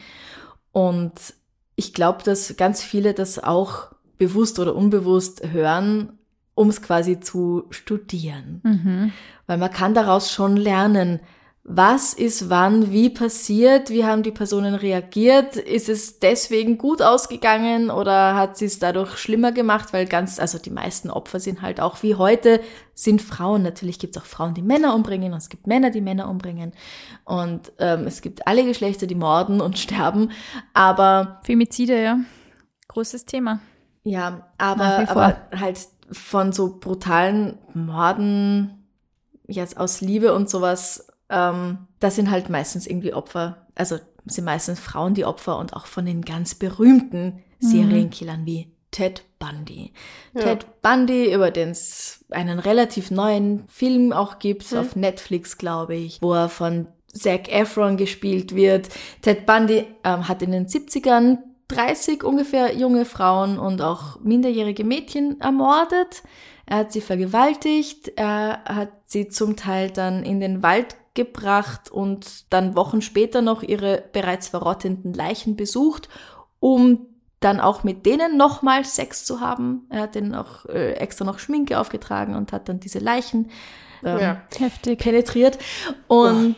[0.72, 1.12] Und
[1.74, 6.18] ich glaube, dass ganz viele das auch bewusst oder unbewusst hören,
[6.56, 8.60] um es quasi zu studieren.
[8.64, 9.12] Mhm.
[9.46, 11.20] Weil man kann daraus schon lernen,
[11.68, 17.90] was ist wann, wie passiert, wie haben die Personen reagiert, ist es deswegen gut ausgegangen
[17.90, 21.80] oder hat sie es dadurch schlimmer gemacht, weil ganz, also die meisten Opfer sind halt
[21.80, 22.60] auch wie heute,
[22.94, 23.62] sind Frauen.
[23.62, 26.72] Natürlich gibt es auch Frauen, die Männer umbringen und es gibt Männer, die Männer umbringen
[27.24, 30.30] und ähm, es gibt alle Geschlechter, die morden und sterben,
[30.72, 32.18] aber Femizide, ja.
[32.88, 33.58] Großes Thema.
[34.04, 35.78] ja, aber, aber halt
[36.10, 38.86] von so brutalen Morden
[39.46, 44.80] jetzt aus Liebe und sowas, ähm, das sind halt meistens irgendwie Opfer, also sind meistens
[44.80, 49.92] Frauen die Opfer und auch von den ganz berühmten Serienkillern wie Ted Bundy.
[50.34, 56.20] Ted Bundy, über den es einen relativ neuen Film auch gibt, auf Netflix, glaube ich,
[56.22, 58.88] wo er von Zac Efron gespielt wird.
[59.22, 61.38] Ted Bundy ähm, hat in den 70ern
[61.68, 66.22] 30 ungefähr junge Frauen und auch minderjährige Mädchen ermordet.
[66.66, 72.52] Er hat sie vergewaltigt, er hat sie zum Teil dann in den Wald gebracht und
[72.52, 76.08] dann Wochen später noch ihre bereits verrottenden Leichen besucht,
[76.60, 77.06] um
[77.40, 79.86] dann auch mit denen nochmal Sex zu haben.
[79.90, 83.50] Er hat denen auch äh, extra noch Schminke aufgetragen und hat dann diese Leichen
[84.04, 84.42] ähm, Ja.
[84.56, 84.98] Heftig.
[85.00, 85.58] penetriert.
[86.06, 86.56] Und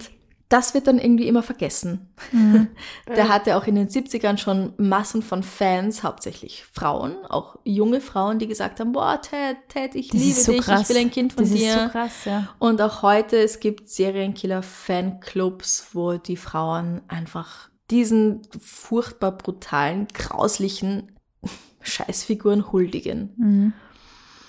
[0.49, 2.09] das wird dann irgendwie immer vergessen.
[2.33, 2.69] Mhm.
[3.09, 8.39] Der hatte auch in den 70ern schon Massen von Fans, hauptsächlich Frauen, auch junge Frauen,
[8.39, 10.83] die gesagt haben, boah, Ted, Ted, ich Das liebe so dich, krass.
[10.83, 11.69] ich will ein Kind von das dir.
[11.75, 12.49] ist so krass, ja.
[12.59, 21.13] Und auch heute, es gibt Serienkiller-Fanclubs, wo die Frauen einfach diesen furchtbar brutalen, grauslichen
[21.83, 23.35] Scheißfiguren huldigen.
[23.37, 23.73] Mhm.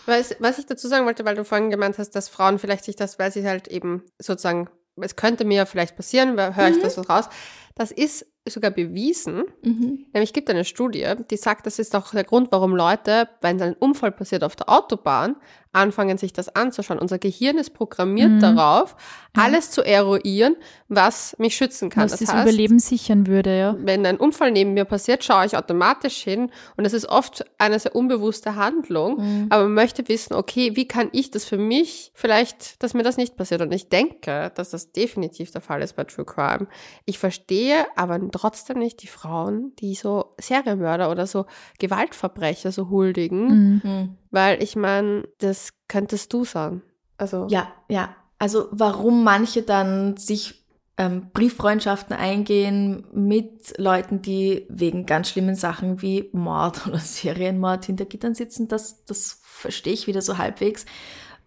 [0.05, 2.95] Was, was ich dazu sagen wollte, weil du vorhin gemeint hast, dass Frauen vielleicht sich
[2.95, 4.69] das, weil sie halt eben sozusagen,
[5.01, 7.29] es könnte mir ja vielleicht passieren, höre ich das so raus.
[7.75, 9.43] Das ist sogar bewiesen.
[9.63, 10.05] Mhm.
[10.13, 13.73] Nämlich gibt eine Studie, die sagt, das ist auch der Grund, warum Leute, wenn ein
[13.73, 15.35] Unfall passiert auf der Autobahn,
[15.71, 16.99] anfangen sich das anzuschauen.
[16.99, 18.39] Unser Gehirn ist programmiert Mhm.
[18.39, 18.95] darauf,
[19.33, 20.55] alles zu eruieren,
[20.87, 22.05] was mich schützen kann.
[22.09, 23.75] Was das Überleben sichern würde, ja.
[23.79, 27.77] wenn ein Unfall neben mir passiert, schaue ich automatisch hin und es ist oft eine
[27.77, 32.81] sehr unbewusste Handlung, aber man möchte wissen, okay, wie kann ich das für mich vielleicht,
[32.81, 36.03] dass mir das nicht passiert und ich denke, dass das definitiv der Fall ist bei
[36.05, 36.67] True Crime.
[37.05, 41.45] Ich verstehe aber trotzdem nicht die Frauen, die so Serienmörder oder so
[41.77, 44.15] Gewaltverbrecher so huldigen, Mhm.
[44.31, 46.81] Weil ich meine, das könntest du sagen.
[47.17, 48.15] Also Ja, ja.
[48.37, 50.65] Also warum manche dann sich
[50.97, 58.05] ähm, Brieffreundschaften eingehen mit Leuten, die wegen ganz schlimmen Sachen wie Mord oder Serienmord hinter
[58.05, 60.85] Gittern sitzen, das, das verstehe ich wieder so halbwegs.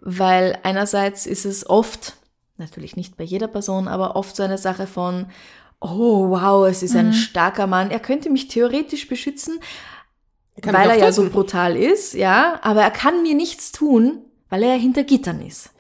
[0.00, 2.16] Weil einerseits ist es oft,
[2.56, 5.26] natürlich nicht bei jeder Person, aber oft so eine Sache von,
[5.80, 9.60] oh wow, es ist ein starker Mann, er könnte mich theoretisch beschützen,
[10.60, 14.18] kann weil er ja so brutal ist, ja, aber er kann mir nichts tun,
[14.50, 15.70] weil er ja hinter Gittern ist.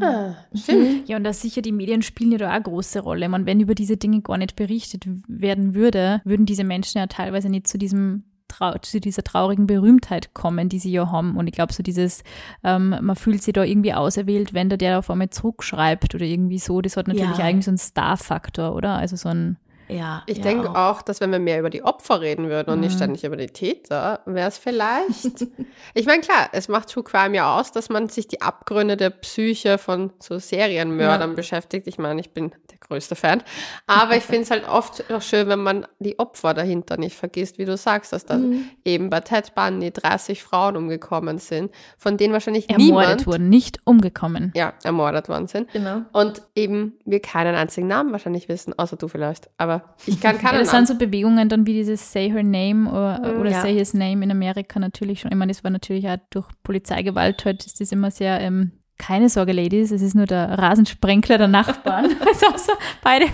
[0.00, 1.08] Ah, stimmt.
[1.08, 3.28] Ja, und da sicher die Medien spielen ja da auch eine große Rolle.
[3.28, 7.48] Man, wenn über diese Dinge gar nicht berichtet werden würde, würden diese Menschen ja teilweise
[7.48, 11.36] nicht zu diesem trau zu dieser traurigen Berühmtheit kommen, die sie ja haben.
[11.36, 12.22] Und ich glaube, so dieses,
[12.64, 16.58] ähm, man fühlt sich da irgendwie auserwählt, wenn da der auf einmal zurückschreibt oder irgendwie
[16.58, 17.44] so, das hat natürlich Ja.
[17.44, 18.94] eigentlich so einen Star-Faktor, oder?
[18.94, 19.58] Also so ein,
[19.88, 20.22] Ja.
[20.26, 22.94] Ich ja, denke auch, dass wenn wir mehr über die Opfer reden würden und nicht
[22.94, 25.46] ständig über die Täter, wäre es vielleicht.
[25.94, 29.10] ich meine, klar, es macht True Crime ja aus, dass man sich die Abgründe der
[29.10, 31.86] Psyche von so Serienmördern beschäftigt.
[31.86, 33.42] Ich meine, ich bin der größte Fan.
[33.86, 37.58] Aber ich finde es halt oft noch schön, wenn man die Opfer dahinter nicht vergisst,
[37.58, 38.38] wie du sagst, dass da
[38.84, 43.80] eben bei Ted Bundy 30 Frauen umgekommen sind, von denen wahrscheinlich ermordet niemand wurden, nicht
[43.84, 44.52] umgekommen.
[44.54, 45.72] ja, ermordet worden sind.
[45.72, 46.02] Genau.
[46.12, 49.50] Und eben wir keinen einzigen Namen wahrscheinlich wissen, außer du vielleicht.
[49.56, 52.90] Aber ich kann Ja, keinen das sind so Bewegungen dann wie dieses Say Her Name
[52.90, 53.62] oder, oder Ja.
[53.62, 55.30] Say His Name in Amerika natürlich schon.
[55.30, 59.28] Ich meine, das war natürlich auch durch Polizeigewalt halt, ist das immer sehr, ähm, keine
[59.28, 62.16] Sorge, Ladies, es ist nur der Rasensprenkler der Nachbarn.
[62.26, 62.72] also so
[63.02, 63.26] beide,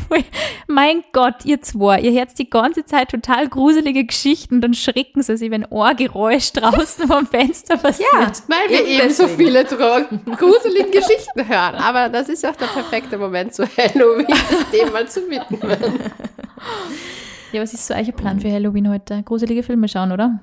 [0.66, 5.36] mein Gott, ihr zwei, ihr hört die ganze Zeit total gruselige Geschichten, dann schrecken sie
[5.36, 8.42] sich, wenn ein Geräusch draußen vom Fenster passiert.
[8.46, 11.76] Weil wir Eben eben so viele gruselige Geschichten hören.
[11.76, 14.26] Aber das ist ja auch der perfekte Moment zu Halloween,
[14.72, 15.60] dem mal zu widmen.
[17.52, 19.22] Ja, was ist so euer Plan für Halloween heute?
[19.22, 20.40] Gruselige Filme schauen, oder?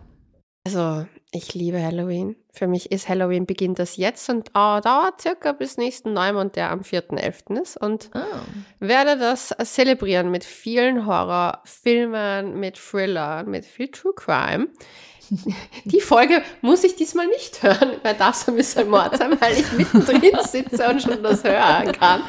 [0.65, 2.36] Also, ich liebe Halloween.
[2.53, 6.69] Für mich ist Halloween beginnt das jetzt und äh, dauert circa bis nächsten Neumond, der
[6.71, 7.61] am 4.11.
[7.61, 7.77] ist.
[7.77, 8.19] Und Oh.
[8.79, 14.67] werde das zelebrieren mit vielen Horrorfilmen, mit Thrillern, mit viel True Crime.
[15.86, 19.53] Die Folge muss ich diesmal nicht hören, weil darf so ein bisschen Mord sein, weil
[19.53, 22.23] ich mittendrin sitze und schon das hören kann.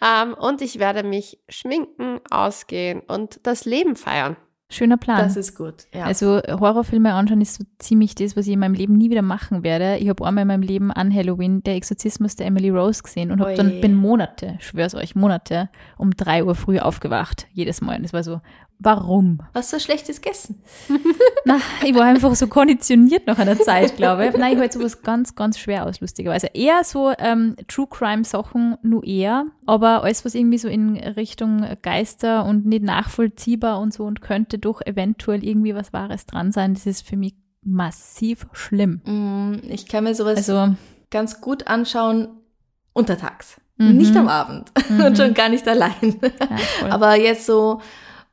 [0.00, 4.36] Ähm, und ich werde mich schminken, ausgehen und das Leben feiern.
[4.70, 5.22] Schöner Plan.
[5.22, 5.86] Das ist gut.
[5.94, 6.04] Ja.
[6.04, 9.62] Also Horrorfilme anschauen ist so ziemlich das, was ich in meinem Leben nie wieder machen
[9.62, 9.96] werde.
[9.96, 13.40] Ich habe einmal in meinem Leben an Halloween der Exorzismus der Emily Rose gesehen und
[13.40, 17.46] habe dann bin Monate, schwör's euch, Monate um drei Uhr früh aufgewacht.
[17.52, 17.98] Jedes Mal.
[17.98, 18.42] Und es war so,
[18.78, 19.40] warum?
[19.52, 20.62] Was so schlechtes Gegessen?
[21.44, 24.36] Na, ich war einfach so konditioniert nach einer Zeit, glaube ich.
[24.36, 26.48] Nein, ich halte sowas ganz, ganz schwer aus, lustigerweise.
[26.54, 31.66] Eher so ähm, True Crime Sachen nur eher, aber alles, was irgendwie so in Richtung
[31.82, 36.74] Geister und nicht nachvollziehbar und so und könnte doch eventuell irgendwie was Wahres dran sein,
[36.74, 39.00] das ist für mich massiv schlimm.
[39.04, 40.74] Mm, Ich kann mir sowas Also,
[41.10, 42.28] ganz gut anschauen
[42.92, 43.60] untertags.
[43.76, 43.96] Mhm.
[43.96, 44.72] Nicht am Abend
[45.04, 46.18] und schon gar nicht allein.
[46.82, 46.88] ja.
[46.90, 47.80] Aber jetzt so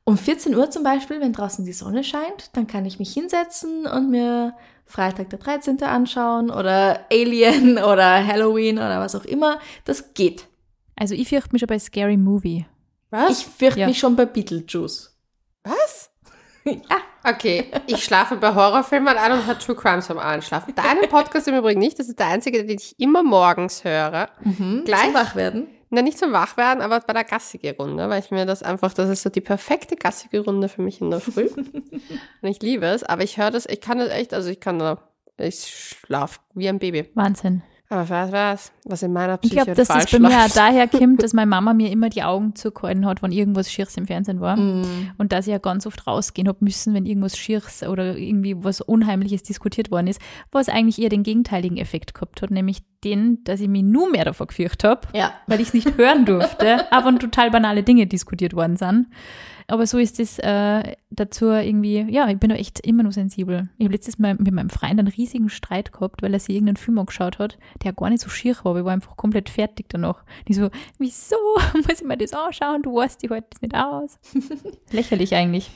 [0.08, 3.88] Um 14 Uhr zum Beispiel, wenn draußen die Sonne scheint, dann kann ich mich hinsetzen
[3.88, 4.54] und mir
[4.86, 5.82] Freitag der 13.
[5.84, 9.60] anschauen oder Alien oder Halloween oder was auch immer.
[9.86, 10.48] Das geht.
[10.96, 12.66] Also ich fürchte mich schon bei Scary Movie.
[13.10, 13.40] Was?
[13.40, 13.88] Ich fürchte Ja.
[13.88, 15.18] mich schon bei Beetlejuice.
[15.64, 16.12] Was?
[16.66, 16.98] ja.
[17.28, 20.76] Okay, ich schlafe bei Horrorfilmen ein und höre True Crimes am Einschlafen.
[20.76, 24.30] Deinen Podcast im Übrigen nicht, das ist der einzige, den ich immer morgens höre.
[24.44, 24.84] Mhm.
[24.86, 25.68] Gleich- Zum Wachwerden.
[25.96, 29.10] Na, nicht zum Wachwerden, aber bei der gassige Runde, weil ich mir das einfach, das
[29.10, 31.48] ist so die perfekte gassige Runde für mich in der Früh.
[31.56, 34.78] und ich liebe es, aber ich höre das, ich kann das echt, also ich kann
[34.78, 34.98] da,
[35.38, 37.10] ich schlaf wie ein Baby.
[37.14, 37.64] Wahnsinn.
[37.88, 40.58] Aber was was, was in meiner Ich Psyche glaube, dass das bei mir auch läuft.
[40.58, 44.08] daher kommt, dass meine Mama mir immer die Augen zugehalten hat, wenn irgendwas Schiers im
[44.08, 44.58] Fernsehen war.
[44.58, 45.12] Mhm.
[45.20, 48.82] Und dass ich ja ganz oft rausgehen hab müssen, wenn irgendwas Schiers oder irgendwie was
[48.82, 50.20] Unheimliches diskutiert worden ist,
[50.52, 54.26] was eigentlich eher den gegenteiligen Effekt gehabt hat, nämlich den, dass ich mich nur mehr
[54.26, 55.34] davor gefürchtet habe, Ja.
[55.46, 59.08] weil ich es nicht hören durfte, aber wenn total banale Dinge diskutiert worden sind.
[59.68, 63.68] Aber so ist es äh, dazu irgendwie, ja, ich bin da echt immer nur sensibel.
[63.78, 66.78] Ich habe letztes Mal mit meinem Freund einen riesigen Streit gehabt, weil er sich irgendeinen
[66.78, 69.88] Film angeschaut hat, der gar nicht so schier war, aber ich war einfach komplett fertig
[69.90, 70.24] danach.
[70.48, 71.36] Die so, wieso
[71.74, 72.84] muss ich mir das anschauen?
[72.84, 74.20] Du weißt, ich halte das nicht aus.
[74.92, 75.72] Lächerlich eigentlich.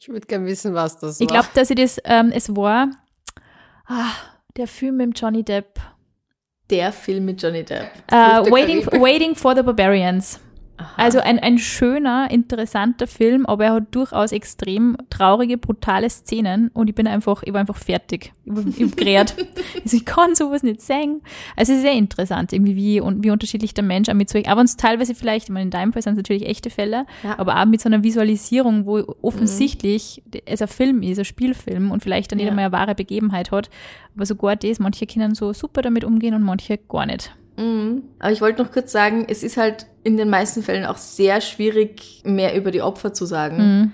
[0.00, 1.40] Ich würde gerne wissen, was das Ich war.
[1.40, 2.88] glaube, dass ich das, ähm, es war
[3.86, 4.12] ah,
[4.56, 5.78] der Film mit Johnny Depp.
[6.70, 7.90] Der Film mit Johnny Depp.
[8.10, 8.86] Der Waiting.
[9.00, 10.40] Waiting for the Barbarians.
[10.78, 10.92] Aha.
[10.96, 16.88] Also ein, ein schöner, interessanter Film, aber er hat durchaus extrem traurige, brutale Szenen und
[16.88, 18.32] ich bin einfach, ich war einfach fertig.
[18.44, 19.34] Ich ich gerät.
[19.82, 21.22] also ich kann sowas nicht sehen.
[21.56, 24.38] Also es ist sehr interessant, irgendwie wie, und wie unterschiedlich der Mensch auch mit so,
[24.46, 27.38] aber uns teilweise vielleicht, ich meine, in deinem Fall sind es natürlich echte Fälle, Ja.
[27.38, 32.02] aber auch mit so einer Visualisierung, wo offensichtlich es ein Film ist, ein Spielfilm und
[32.02, 32.48] vielleicht dann Ja.
[32.48, 33.70] einmal eine wahre Begebenheit hat.
[34.14, 37.34] Aber sogar das, manche können so super damit umgehen und manche gar nicht.
[37.56, 38.02] Mhm.
[38.18, 41.40] Aber ich wollte noch kurz sagen, es ist halt in den meisten Fällen auch sehr
[41.40, 43.92] schwierig, mehr über die Opfer zu sagen, Mhm.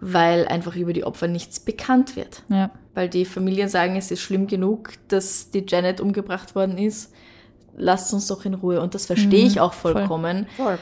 [0.00, 2.42] weil einfach über die Opfer nichts bekannt wird.
[2.48, 2.70] Ja.
[2.94, 7.12] Weil die Familien sagen, es ist schlimm genug, dass die Janet umgebracht worden ist.
[7.76, 8.80] Lasst uns doch in Ruhe.
[8.80, 9.92] Und das verstehe Mhm, ich auch voll.
[9.92, 10.46] vollkommen.
[10.56, 10.78] Voll.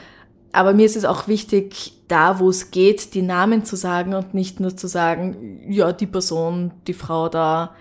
[0.51, 4.33] Aber mir ist es auch wichtig, da wo es geht, die Namen zu sagen und
[4.33, 7.75] nicht nur zu sagen, ja, die Person, die Frau da,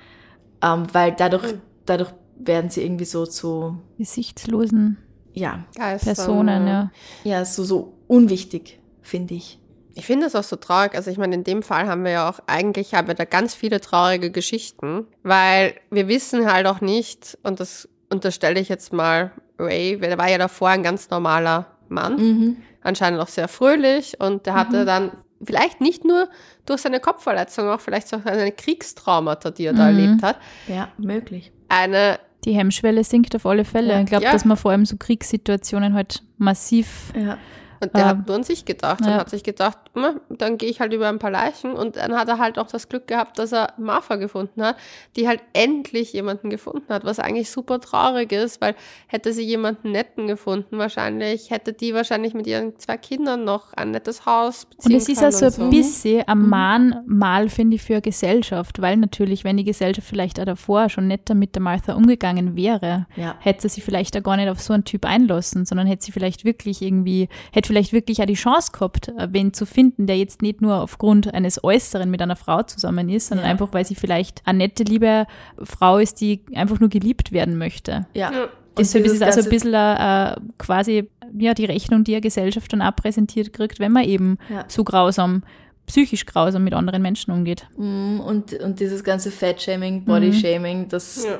[0.62, 1.54] ähm, weil dadurch,
[1.86, 4.98] dadurch werden sie irgendwie so zu, Gesichtslosen
[5.34, 6.90] ja, Geistern, Personen, ja.
[7.22, 9.58] ja, so, so unwichtig, finde ich.
[9.94, 10.94] Ich finde es auch so traurig.
[10.94, 13.54] Also ich meine, in dem Fall haben wir ja auch, eigentlich haben wir da ganz
[13.54, 19.32] viele traurige Geschichten, weil wir wissen halt auch nicht, und das unterstelle ich jetzt mal
[19.58, 22.56] Ray, weil er war ja davor ein ganz normaler Mann, Mhm.
[22.82, 25.12] anscheinend auch sehr fröhlich und der hatte dann
[25.42, 26.28] vielleicht nicht nur
[26.66, 29.98] durch seine Kopfverletzung, auch vielleicht auch seine Kriegstraumata, die er da Mhm.
[29.98, 30.36] erlebt hat,
[30.68, 31.52] Ja, möglich.
[31.68, 33.92] eine Die Hemmschwelle sinkt auf alle Fälle.
[33.94, 34.00] Ja.
[34.00, 34.32] ich glaube, Ja.
[34.32, 37.12] dass man vor allem so Kriegssituationen halt massiv.
[37.18, 37.36] Ja.
[37.80, 39.18] Und der Ähm, hat nur an sich gedacht und ja.
[39.18, 41.72] hat sich gedacht, "Na, dann gehe ich halt über ein paar Leichen.
[41.72, 44.76] Und dann hat er halt auch das Glück gehabt, dass er Martha gefunden hat,
[45.16, 48.74] die halt endlich jemanden gefunden hat, was eigentlich super traurig ist, weil
[49.06, 53.90] hätte sie jemanden netten gefunden, wahrscheinlich hätte die wahrscheinlich mit ihren zwei Kindern noch ein
[53.92, 57.76] nettes Haus Und beziehen es ist können auch so und ein bisschen ein Mahnmal, finde
[57.76, 61.62] ich, für Gesellschaft, weil natürlich, wenn die Gesellschaft vielleicht auch davor schon netter mit der
[61.62, 63.36] Martha umgegangen wäre, Ja.
[63.40, 66.44] hätte sie vielleicht auch gar nicht auf so einen Typ einlassen, sondern hätte sie vielleicht
[66.44, 70.42] wirklich irgendwie, hätte vielleicht wirklich auch die Chance gehabt, äh, wen zu finden, der jetzt
[70.42, 73.52] nicht nur aufgrund eines Äußeren mit einer Frau zusammen ist, sondern Ja.
[73.52, 75.26] einfach, weil sie vielleicht eine nette, liebe
[75.62, 78.06] Frau ist, die einfach nur geliebt werden möchte.
[78.14, 78.32] Ja.
[78.32, 78.48] Ja.
[78.76, 81.08] Deshalb ist es also ein bisschen äh, quasi
[81.38, 84.64] ja, die Rechnung, die eine Gesellschaft dann abpräsentiert kriegt, wenn man eben Ja.
[84.68, 85.42] so grausam,
[85.86, 87.66] psychisch grausam mit anderen Menschen umgeht.
[87.76, 91.38] Mm, Und, und dieses ganze Fat-Shaming, Body-Shaming, das, Ja.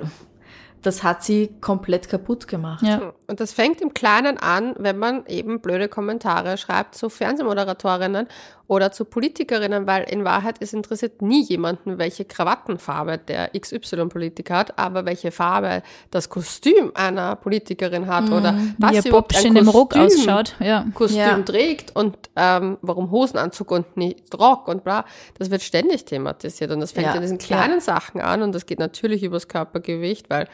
[0.89, 2.83] Das hat sie komplett kaputt gemacht.
[2.83, 3.13] Ja.
[3.27, 8.27] Und das fängt im Kleinen an, wenn man eben blöde Kommentare schreibt zu Fernsehmoderatorinnen
[8.69, 14.79] oder zu Politikerinnen, weil in Wahrheit es interessiert nie jemanden, welche Krawattenfarbe der XY-Politiker hat,
[14.79, 19.47] aber welche Farbe das Kostüm einer Politikerin hat oder was Wie ihr sie überhaupt ein
[19.47, 20.55] in dem Rock Kostüm- ausschaut.
[20.61, 20.85] Ja.
[20.95, 21.39] Kostüm Ja.
[21.41, 25.07] trägt und ähm, warum Hosenanzug und nicht Rock und bla.
[25.39, 28.67] Das wird ständig thematisiert und das fängt Ja, in diesen kleinen Sachen an und das
[28.67, 30.47] geht natürlich übers Körpergewicht, weil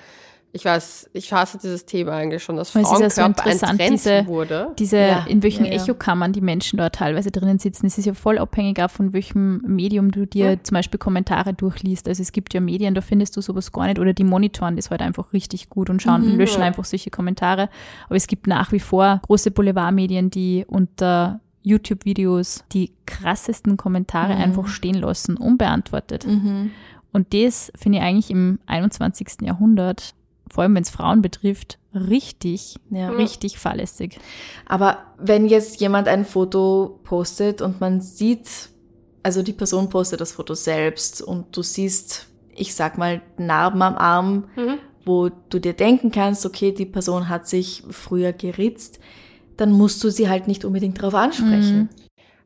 [0.55, 3.51] ich weiß, ich hasse dieses Thema eigentlich schon, dass Aber es ist ja so Frauenkörper
[3.51, 4.69] interessant, ein Trend diese- wurde.
[4.79, 5.83] Diese, Ja, in welchen ja, ja.
[5.83, 7.87] Echokammern die Menschen da teilweise drinnen sitzen.
[7.87, 12.07] Es ist ja voll abhängig auch von welchem Medium du dir zum Beispiel Kommentare durchliest.
[12.09, 14.91] Also es gibt ja Medien, da findest du sowas gar nicht oder die monitoren das
[14.91, 16.67] halt einfach richtig gut und schauen, löschen Ja.
[16.69, 17.69] einfach solche Kommentare.
[18.07, 24.69] Aber es gibt nach wie vor große Boulevardmedien, die unter YouTube-Videos die krassesten Kommentare einfach
[24.69, 26.27] stehen lassen, unbeantwortet.
[26.27, 26.71] Mhm.
[27.13, 29.43] Und das finde ich eigentlich im 21.
[29.43, 30.15] Jahrhundert
[30.51, 33.11] vor allem wenn es Frauen betrifft, richtig, Ja.
[33.11, 34.19] richtig fahrlässig.
[34.67, 38.49] Aber wenn jetzt jemand ein Foto postet und man sieht,
[39.23, 43.97] also die Person postet das Foto selbst und du siehst, ich sag mal, Narben am
[43.97, 44.79] Arm, Mhm.
[45.05, 48.99] wo du dir denken kannst, okay, die Person hat sich früher geritzt,
[49.57, 51.89] dann musst du sie halt nicht unbedingt darauf ansprechen.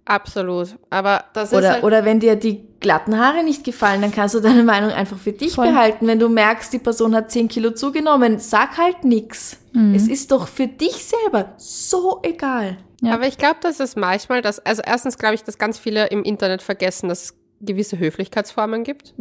[0.08, 0.68] Absolut.
[0.88, 4.34] Aber das ist Oder, halt, oder wenn dir die glatten Haare nicht gefallen, dann kannst
[4.34, 5.68] du deine Meinung einfach für dich Voll.
[5.68, 6.06] behalten.
[6.06, 9.58] Wenn du merkst, die Person hat 10 Kilo zugenommen, sag halt nix.
[9.74, 9.94] Mhm.
[9.94, 12.78] Es ist doch für dich selber so egal.
[13.02, 13.12] Ja.
[13.12, 16.22] Aber ich glaube, dass es manchmal, dass, also erstens glaube ich, dass ganz viele im
[16.22, 19.14] Internet vergessen, dass es gewisse Höflichkeitsformen gibt.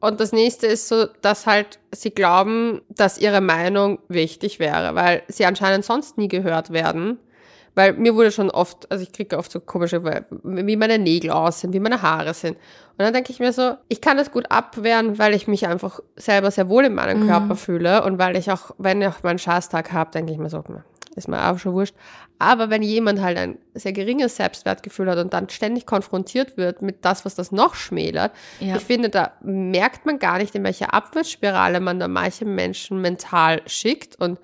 [0.00, 5.24] Und das nächste ist so, dass halt sie glauben, dass ihre Meinung wichtig wäre, weil
[5.28, 7.18] sie anscheinend sonst nie gehört werden.
[7.76, 10.02] Weil mir wurde schon oft, also ich kriege oft so komische,
[10.42, 12.56] wie meine Nägel aussehen, wie meine Haare sind.
[12.56, 16.00] Und dann denke ich mir so, ich kann das gut abwehren, weil ich mich einfach
[16.16, 19.38] selber sehr wohl in meinem Körper fühle und weil ich auch, wenn ich auch meinen
[19.38, 20.84] Scheißtag habe, denke ich mir so, na,
[21.16, 21.94] ist mir auch schon wurscht.
[22.38, 27.04] Aber wenn jemand halt ein sehr geringes Selbstwertgefühl hat und dann ständig konfrontiert wird mit
[27.04, 28.76] das, was das noch schmälert, Ja.
[28.76, 33.60] ich finde, da merkt man gar nicht, in welche Abwärtsspirale man da manche Menschen mental
[33.66, 34.38] schickt und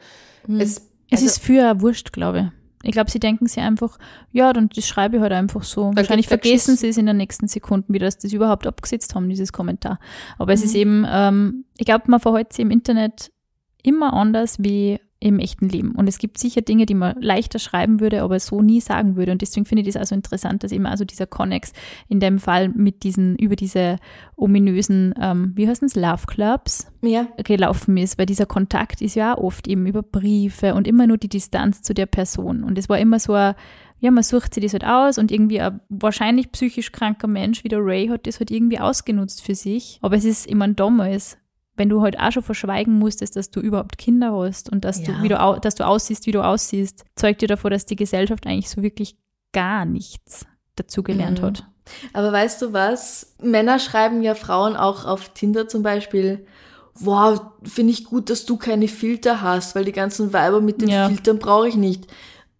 [0.49, 2.61] es, Es also, ist für wurscht, glaube ich.
[2.83, 3.99] Ich glaube, sie denken sich einfach,
[4.33, 5.93] ja, dann das schreibe ich halt einfach so.
[5.95, 8.66] Wahrscheinlich gibt's ein vergessen sie es in den nächsten Sekunden wieder, dass sie das überhaupt
[8.66, 9.99] abgesetzt haben, dieses Kommentar.
[10.39, 10.66] Aber es Mhm.
[10.66, 13.30] ist eben, ähm, ich glaube, man verhält sich im Internet
[13.83, 15.93] immer anders wie im echten Leben.
[15.93, 19.33] Und es gibt sicher Dinge, die man leichter schreiben würde, aber so nie sagen würde.
[19.33, 21.73] Und deswegen finde ich das also interessant, dass eben also dieser Connex
[22.09, 23.99] in dem Fall mit diesen, über diese
[24.37, 27.29] ominösen, ähm, wie heißen es, Love Clubs, Ja.
[27.45, 31.29] gelaufen ist, weil dieser Kontakt ist ja oft eben über Briefe und immer nur die
[31.29, 32.64] Distanz zu der Person.
[32.64, 33.55] Und es war immer so ein,
[34.01, 37.68] ja, man sucht sich das halt aus und irgendwie ein wahrscheinlich psychisch kranker Mensch wie
[37.68, 40.01] der Ray hat das halt irgendwie ausgenutzt für sich.
[40.03, 41.39] Aber es ist immer damals,
[41.83, 45.14] wenn du halt auch schon verschweigen musstest, dass du überhaupt Kinder hast und dass Ja.
[45.14, 47.97] du, wie du, au- dass du aussiehst, wie du aussiehst, zeugt dir davor, dass die
[47.97, 49.16] Gesellschaft eigentlich so wirklich
[49.53, 51.47] gar nichts dazugelernt Mhm.
[51.47, 51.64] hat.
[52.12, 53.35] Aber weißt du was?
[53.43, 56.47] Männer schreiben ja Frauen auch auf Tinder zum Beispiel,
[57.01, 60.89] wow, finde ich gut, dass du keine Filter hast, weil die ganzen Weiber mit den
[60.89, 61.09] Ja.
[61.09, 62.07] Filtern brauche ich nicht.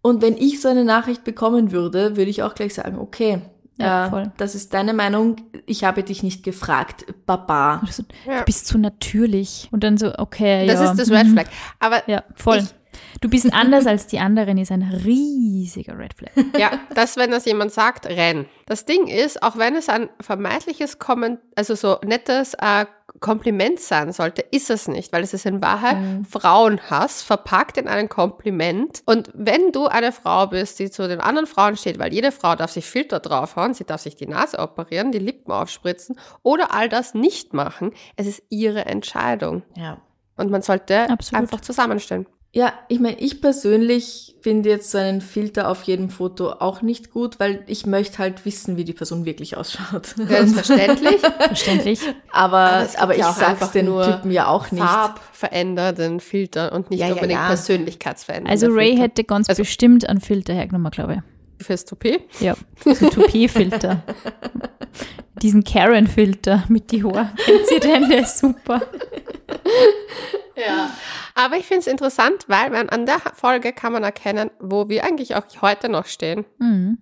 [0.01, 3.41] Und wenn ich so eine Nachricht bekommen würde, würde ich auch gleich sagen, okay,
[3.77, 4.31] Ja, äh, voll.
[4.37, 7.79] das ist deine Meinung, ich habe dich nicht gefragt, Baba.
[7.83, 8.39] Oder so, Ja.
[8.39, 9.67] Du bist zu natürlich.
[9.71, 10.91] Und dann so, okay, das ja.
[10.91, 11.33] ist das Red mhm.
[11.33, 11.45] Flag.
[11.79, 12.57] Aber Ja, voll.
[12.59, 12.73] Ich-
[13.21, 16.31] du bist anders als die anderen, ist ein riesiger Red Flag.
[16.57, 18.45] Ja, das, wenn das jemand sagt, renn.
[18.67, 22.85] Das Ding ist, auch wenn es ein vermeintliches Komment, also so nettes äh,
[23.23, 25.97] Kompliment sein sollte, ist es nicht, weil es ist in Wahrheit
[26.29, 29.01] Frauenhass verpackt in ein Kompliment.
[29.05, 32.55] Und wenn du eine Frau bist, die zu den anderen Frauen steht, weil jede Frau
[32.55, 36.89] darf sich Filter draufhauen, sie darf sich die Nase operieren, die Lippen aufspritzen oder all
[36.89, 39.63] das nicht machen, es ist ihre Entscheidung.
[39.77, 40.01] Ja.
[40.35, 41.41] Und man sollte Absolut.
[41.41, 42.27] einfach zusammenstehen.
[42.55, 47.09] Ja, ich meine, ich persönlich finde jetzt so einen Filter auf jedem Foto auch nicht
[47.09, 50.13] gut, weil ich möchte halt wissen, wie die Person wirklich ausschaut.
[50.15, 51.19] Selbstverständlich.
[51.39, 51.99] Verständlich.
[52.31, 54.83] aber Aber es aber ich ja auch sag's einfach den nur Typen ja auch nicht.
[54.83, 57.47] farbverändernden Filtern und nicht Ja, ja, unbedingt ja.
[57.47, 59.01] persönlichkeitsverändernden Also Ray Filter.
[59.03, 61.19] hätte ganz Also- bestimmt einen Filter hergenommen, glaube ich.
[61.63, 62.21] Fürs Toupet.
[62.39, 64.03] Ja, so Toupet-Filter.
[65.41, 67.29] Diesen Karen-Filter mit die Haare.
[67.43, 68.09] Kennt ihr den?
[68.09, 68.81] Der ist super.
[70.55, 70.89] Ja.
[71.35, 75.03] Aber ich finde es interessant, weil man an der Folge kann man erkennen, wo wir
[75.03, 76.45] eigentlich auch heute noch stehen.
[76.59, 76.99] Mhm,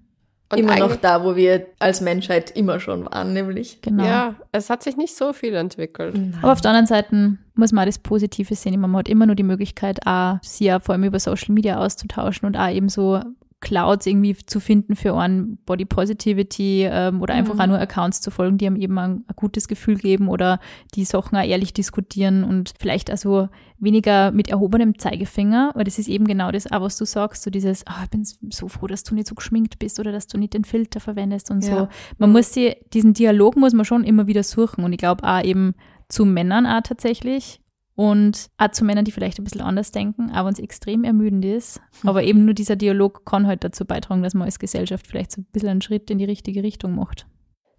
[0.51, 3.81] Und immer noch da, wo wir als Menschheit immer schon waren, nämlich.
[3.81, 4.05] genau.
[4.05, 6.15] Ja, es hat sich nicht so viel entwickelt.
[6.41, 8.79] Aber auf der anderen Seite muss man auch das Positive sehen.
[8.79, 12.47] Man hat immer nur die Möglichkeit, auch sie ja vor allem über Social Media auszutauschen
[12.47, 13.19] und auch eben so
[13.61, 18.31] Clouds irgendwie zu finden für einen Body Positivity ähm, oder einfach auch nur Accounts zu
[18.31, 20.59] folgen, die einem eben ein, ein gutes Gefühl geben oder
[20.95, 26.09] die Sachen auch ehrlich diskutieren und vielleicht also weniger mit erhobenem Zeigefinger, weil das ist
[26.09, 29.03] eben genau das, auch was du sagst, so dieses, ah, ich bin so froh, dass
[29.03, 31.71] du nicht so geschminkt bist oder dass du nicht den Filter verwendest und so.
[31.71, 31.89] Ja.
[32.17, 35.43] Man muss sie, diesen Dialog muss man schon immer wieder suchen und ich glaube auch
[35.43, 35.75] eben
[36.09, 37.60] zu Männern auch tatsächlich
[38.01, 41.79] und auch zu Männern, die vielleicht ein bisschen anders denken, aber uns extrem ermüdend ist.
[42.03, 45.41] Aber eben nur dieser Dialog kann halt dazu beitragen, dass man als Gesellschaft vielleicht so
[45.41, 47.27] ein bisschen einen Schritt in die richtige Richtung macht.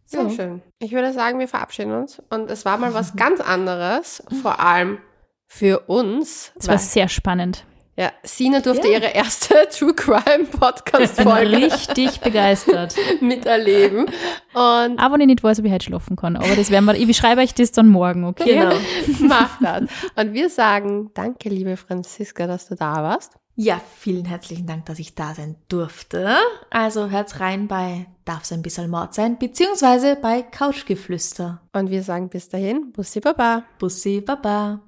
[0.05, 0.31] Sehr Ja.
[0.31, 0.63] schön.
[0.79, 2.23] Ich würde sagen, wir verabschieden uns.
[2.31, 4.99] Und es war mal was ganz anderes, vor allem
[5.49, 6.53] für uns.
[6.57, 7.65] Es war sehr spannend.
[8.03, 8.95] Ja, Sina durfte Ja.
[8.99, 12.95] ihre erste True Crime Ich bin Podcast-Folge richtig begeistert.
[13.21, 14.07] miterleben.
[14.55, 16.37] Und Auch wenn ich nicht weiß, ob ich heute schlafen kann.
[16.37, 18.55] Aber das werden wir, ich beschreibe euch das dann morgen, okay?
[18.55, 18.75] Genau.
[19.21, 19.85] Mach das.
[20.17, 23.33] Und wir sagen, danke, liebe Franziska, dass du da warst.
[23.55, 26.37] Ja, vielen herzlichen Dank, dass ich da sein durfte.
[26.71, 31.61] Also hört's rein bei Darf's ein bisschen Mord sein, beziehungsweise bei Couchgeflüster.
[31.75, 33.65] Und wir sagen bis dahin, Bussi Baba.
[33.79, 34.81] Bussi Baba.